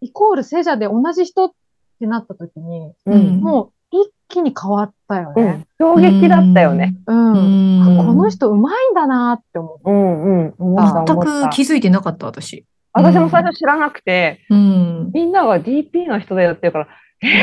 [0.00, 1.52] イコールセジャで同じ人っ
[1.98, 5.66] てなった時に、うんもう一気に変わったよね。
[5.80, 5.96] うん。
[5.96, 6.94] 衝撃だったよね。
[7.06, 7.32] うん。
[7.32, 10.54] うんあこの人うまいんだなって思っうんうん。
[10.58, 12.64] 思った全く気づいてなかった、私。
[12.92, 15.10] 私も最初知らなくて、うん。
[15.12, 16.88] みんなが DP の人だよって言うから、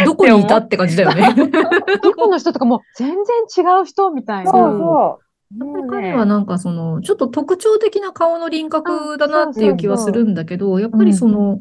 [0.05, 1.33] どこにいたって感じだよね。
[1.33, 1.33] た。
[2.01, 3.17] どこの人とかもう全然
[3.65, 4.51] 違う人みたいな。
[4.51, 5.25] そうそう。
[5.57, 11.59] やっぱり彼はなんかその、ちょっと特徴的な顔の輪郭だなっていう気はするんだけど、やっぱりその、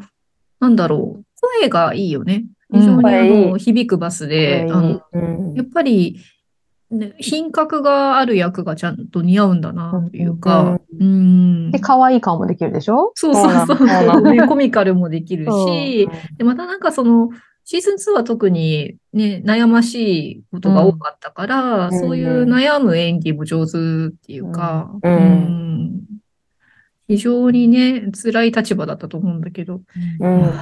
[0.61, 1.24] なんだろう、
[1.61, 2.45] 声がいいよね。
[2.75, 5.55] 非常にあの、響くバスで、あの、うん。
[5.55, 6.18] やっぱり、
[6.91, 11.70] ね、品格がある役がちゃんと似合うんだなというか、うん。
[11.70, 13.12] で、可愛い顔もできるでしょ？
[13.14, 14.47] そうそうそう。
[14.47, 17.31] コミカルもできるし、で、またなんかその、
[17.64, 21.99] シーズン2は特にね、悩ましいことが多かったから、うん。
[21.99, 23.72] そういう悩む演技も上手
[24.09, 25.12] っていうか、うん。
[25.12, 26.03] うん。
[27.09, 29.81] 非常にね、辛い立場だったと思うんだけど、
[30.20, 30.53] うん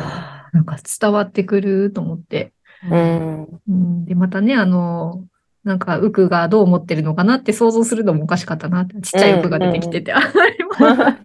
[0.53, 2.53] なんか伝わってくると思って。
[2.91, 3.45] うん。
[3.69, 5.25] うん、で、またね、あの、
[5.65, 9.01] なんか、ウクがどう思ってるのかなって想像するのもおかしかったなって。
[9.01, 10.27] ちっちゃいウクが出てきてて、あれ
[10.65, 11.17] も、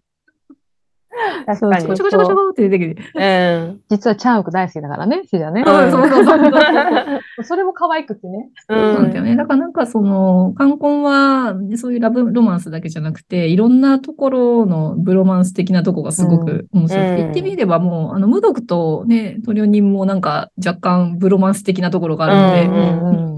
[1.45, 1.84] 確かに。
[1.84, 3.01] ちょこちょこちょこちょこって出てきて。
[3.15, 3.82] うん。
[3.89, 5.63] 実はチャンウク大好きだからね、シジャね。
[5.65, 7.43] そうそうそう。
[7.43, 8.49] それも可愛くてね。
[8.70, 9.36] そうなんだよね。
[9.36, 17.18] だからなんかその、冠婚は、そういうラブロマンスだけじゃなくて、いろんなところのブロマンス的なとこがすごく面白くて、うん。
[17.18, 23.38] 言ってみればもう、あの、無毒とね、トリオニンもなんか若干ブロマンス的なところがあるので、うんうんうん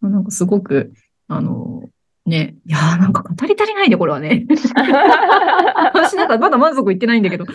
[0.00, 0.92] なんかすごく、
[1.26, 1.82] あの、
[2.28, 2.56] ね。
[2.66, 4.46] いやーなんか語り足りないね、これはね。
[5.94, 7.46] 私なんかまだ満足いってないんだけど。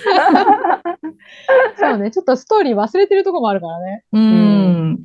[1.77, 2.11] そうね。
[2.11, 4.03] ちょっとストーリー忘れてるとこもあるからね。
[4.11, 4.99] うん。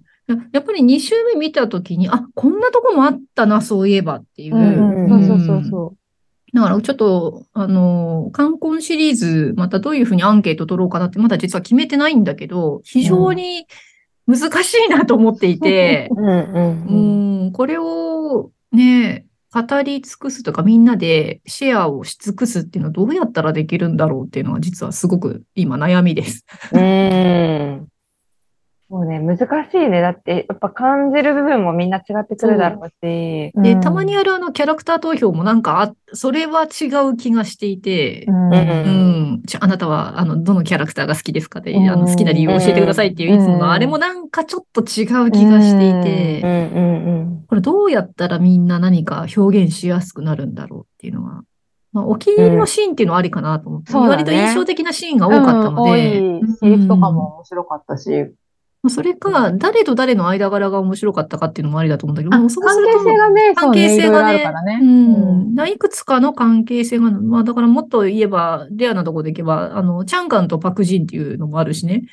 [0.52, 4.56] やっぱり2週目見たときに、あ、こんなとこもあったな、そういえばっていう。
[4.56, 5.94] うんそうそうそうそ
[6.54, 13.66] だからちょっと、あの、冠婚シリーズ、またどういうふうにアンケート取ろうかなって、まだ実は決めてないんだけど、非常に
[14.26, 16.94] 難しいなと思っていて、うんうんうう
[17.44, 17.46] ん。
[17.48, 26.44] ん、これをね、語り尽くすとか、みんなでシェアをし尽くすっていうのはどうやったらできるんだろうっていうのは実はすごく今悩みです。
[26.72, 27.88] うん。
[28.88, 29.38] もうね、難
[29.70, 30.00] しいね。
[30.00, 33.52] だって、やっぱ感じる部分もみんな違ってくるだろうし。
[33.54, 33.80] で、う。
[33.80, 39.42] たまにあるあのキャラクター投票もなんかあ、それは違う気がしていて、うん、うん。
[39.54, 41.90] あ、あなたは、あの、どのキャラクターが好きですかで、うん。
[41.90, 43.54] あの、好きな理由を教えてくださいっていういつも。
[43.54, 47.44] うんの、あれもなんかちょっと違う気がしていうんて、うん。
[47.46, 51.42] これどうやったらみんな何か表現しやすくなるんだろうっていうのは、
[51.92, 56.40] まあ、お気に入りのシーンっていうのはありかなと思って、割と印象的なシーンが多かったので、うん。
[56.40, 58.32] 多いセリフとかも面白かったし。
[58.82, 64.78] まあそれか、誰と誰の間柄が面白かったかっていうのもありだと思うんだけど、あもうそう関すると係性がね、関係性がねるからね。
[64.80, 65.68] うん。
[65.68, 72.04] いくつかの関係性がまあだからもっと言えば、レアなとこでいけば、あの、チャンカンとパクジンっていうのもあるしね。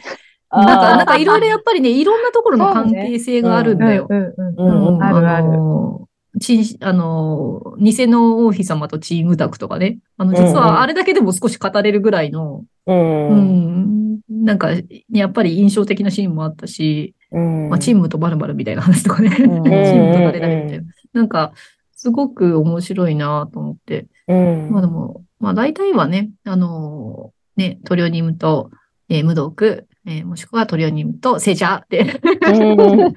[0.51, 4.07] なんか、なんかいろいろやっぱりね、いろんなところの関係性があるんだよ。
[4.09, 5.47] あるある。
[5.49, 6.07] の、
[6.39, 9.99] チン、あの、偽の王妃様とチームタクとかね。
[10.18, 14.20] あの、実はあれだけでも少し語れるぐらいの、うん。
[14.30, 14.70] なんか、
[15.12, 17.70] やっぱり印象的なシーンもあったし、うん。
[17.70, 19.30] まあ、チームとバルバルみたいな話とかね。
[19.36, 20.84] チんームと誰々みたいな。
[21.14, 21.54] なんか、
[21.94, 24.08] すごく面白いなと思って。
[24.28, 24.70] うん。
[24.72, 28.70] まあでも、まあ大体はね、あのね、トリオニムと、
[29.10, 32.20] えームドーク、えーもしくはトリオニムとセジャーって、
[32.52, 33.14] うん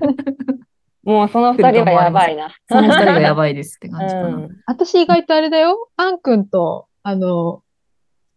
[1.05, 2.51] もうその二人はやばいな。
[2.69, 4.29] その二人がやばいですって感じかな。
[4.29, 5.89] うん私意外とあれだよ。
[5.97, 7.62] アン君と、あの、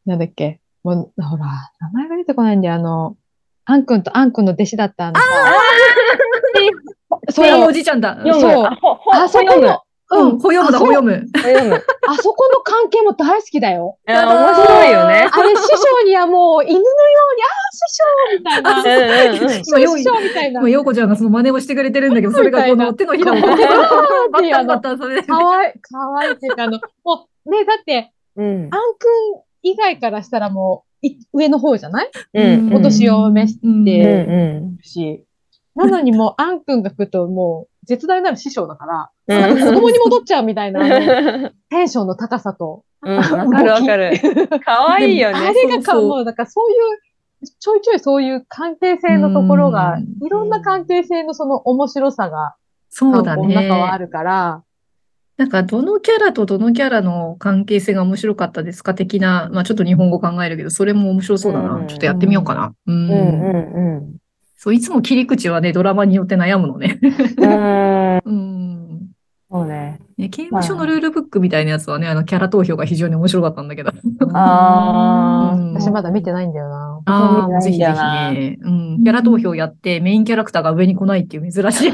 [0.06, 0.61] なんだっけ？
[0.84, 1.46] もう、ほら、
[1.80, 2.76] 名前が出てこないんだよ。
[2.76, 3.16] あの、
[3.66, 5.26] アン君とアン君の弟子だったあのさ。
[7.30, 8.18] それはおじちゃんだ。
[8.24, 8.68] そう
[9.14, 9.82] あそこの、
[10.14, 11.24] うん、ほ読むだ、ほ読む。
[12.08, 13.98] あそこの関係も大好きだよ。
[14.08, 15.30] 面白いよね。
[15.32, 16.84] あれ、師匠にはもう犬のよ
[17.32, 18.04] うに、ああ、師匠
[18.38, 19.64] みたいな。
[19.64, 20.70] 師匠みたいな今、。
[20.70, 25.28] ようこちゃんがその真似をしてくれてるんだけど、それがこの手のひらをこう、バッタンバッタンされて。
[25.28, 32.12] かわいい、かわいいっていうか、あの、もう、ね、だって、うんアン君以外からしたらもう、い上の方じゃない？
[32.34, 35.26] うんお年を召してうんるうし。
[35.76, 38.86] なのにもう、アン君が来るともう、絶大なる師匠だか
[39.28, 39.42] ら、ん。
[39.42, 40.82] なんか子供に戻っちゃうみたいな、
[41.70, 42.84] テンションの高さと。
[43.04, 44.12] うん、わかるわかる。
[44.64, 45.54] かわいいよあね。
[45.54, 47.00] れがか、もう、だからそういう、
[47.60, 52.56] ちょいちょいそういう関係性のところがうん、いろんな関係性のその面白さが、
[52.90, 54.06] そうだこの中はあね。
[54.06, 54.64] るから、
[55.42, 61.74] なんか、どのキャラとどのキャラの関係性が面白かったですか的な、まあちょっと日本語考えるけど、それも面白そうだな。
[61.78, 62.76] うんちょっとやってみようかな。
[62.86, 62.92] う。
[62.92, 64.16] うんんうん
[64.56, 67.00] そう、いつも切り口はね、ドラマによって悩むのね。
[68.24, 68.81] うん。
[69.52, 70.00] そうね。
[70.18, 73.92] ね、刑務所のルールブックみたいなやつはね、あの、キャラ投票が非常に面白かったんだけど。
[74.34, 77.02] あうん私まだ見てないんだよな。
[77.06, 78.58] ああ、ぜひぜひね。
[78.62, 79.04] うん。
[79.04, 81.92] キャラ投票やって、メインキャラクターが上に来ないっていう珍しい。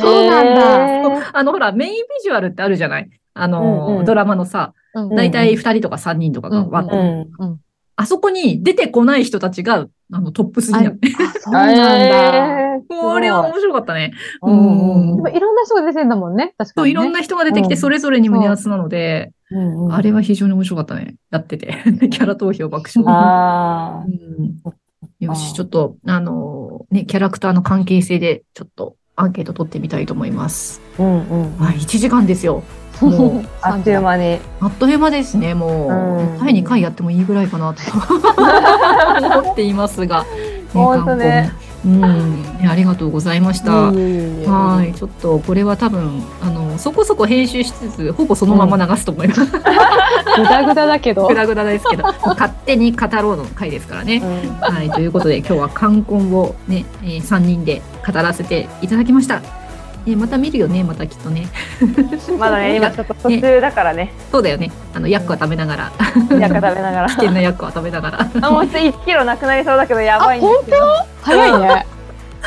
[0.00, 1.20] そうなんだ。
[1.20, 1.30] だ。
[1.32, 3.08] あの、ほら、メインビジュアルってあるじゃない？
[3.34, 7.60] あの、うんうんドラマのさ、うんだいたい2人とか3人とかが割ってるうん。
[7.96, 10.88] あそこに出てこない人たちが、あの、トップ3なの。
[10.90, 10.92] あ
[11.38, 12.69] そうなんだ。
[12.88, 14.12] えーこれは面白かったね。
[14.42, 16.54] うんうんでもいろんな人が出てんだもんね。
[16.58, 17.00] 確かそう、に、ね。
[17.00, 21.16] いろんな人が出てきて、うんそれぞれに胸熱なので、うんうんあれは非常に面白かったね。
[21.30, 21.82] やってて。
[22.10, 23.04] キャラ投票爆笑。
[23.06, 24.54] あうん、
[25.20, 30.80] よし、ちょっと、あのね、キャラクターの関係性で、ちょっとアンケート取ってみたいと思います。
[30.98, 31.56] ーうんうん。
[31.58, 32.62] はい、1時間ですよ。
[33.00, 34.38] もう、あっという間に。
[34.60, 35.90] あっという間ですね、もう。
[35.90, 37.80] うん第2回やってもいいぐらいかなと
[39.40, 40.24] 思っていますが。
[40.72, 43.90] 本当ね観光うん、ねありがとうございました。
[43.90, 49.40] はい、ちょっとこれは多分、あの、そこそこ編集しつつ、ほぼそのまま流すと思います。
[49.46, 51.34] ぐだぐだだけどぐ。
[51.34, 54.16] だぐだですけど、勝手に語ろうの回ですからね。
[54.16, 59.59] うんはい、ということで今日は冠婚をね、えー、3人で語らせていただきました。
[60.06, 61.46] えーまた見るよね、またきっとね。
[62.38, 64.12] まだね、今ちょっと途中だからね。
[64.32, 64.70] そうだよね。
[64.94, 65.92] あの、ヤックは食べながら、
[66.38, 67.08] なんか食べながら。
[67.08, 68.26] 危険なヤックは食べながら。
[68.40, 70.78] あ、もう1キロなくなりそうだけど、 やばいんですけど。
[71.22, 71.86] 早いね。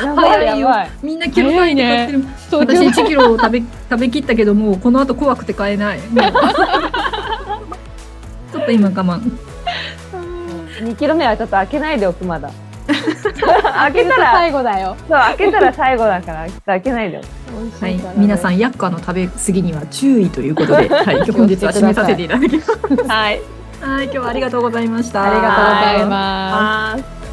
[0.02, 0.68] やばい、早いよ。
[1.02, 2.24] みんなキロ単位で買ってる。
[2.50, 6.00] そう私1キロを食べ、 食べきったけどもうこの後怖くて買えない。
[6.00, 9.20] ちょっと今我慢。
[10.80, 12.50] 2キロ目はちょっと開けないでおく、まだ。
[13.74, 14.96] 開けたら、最後だよ。
[15.08, 17.22] そう、開けたら最後だから、開けないでよ。
[17.80, 22.70] はい、皆さん、ヤッカーの食べ過ぎには注意ということで、はい、今日本日は締めさせていただきます。
[23.08, 23.40] はい。
[23.80, 25.22] はい、今日はありがとうございました。
[25.22, 26.06] ありがとうござい。
[26.06, 27.23] ます。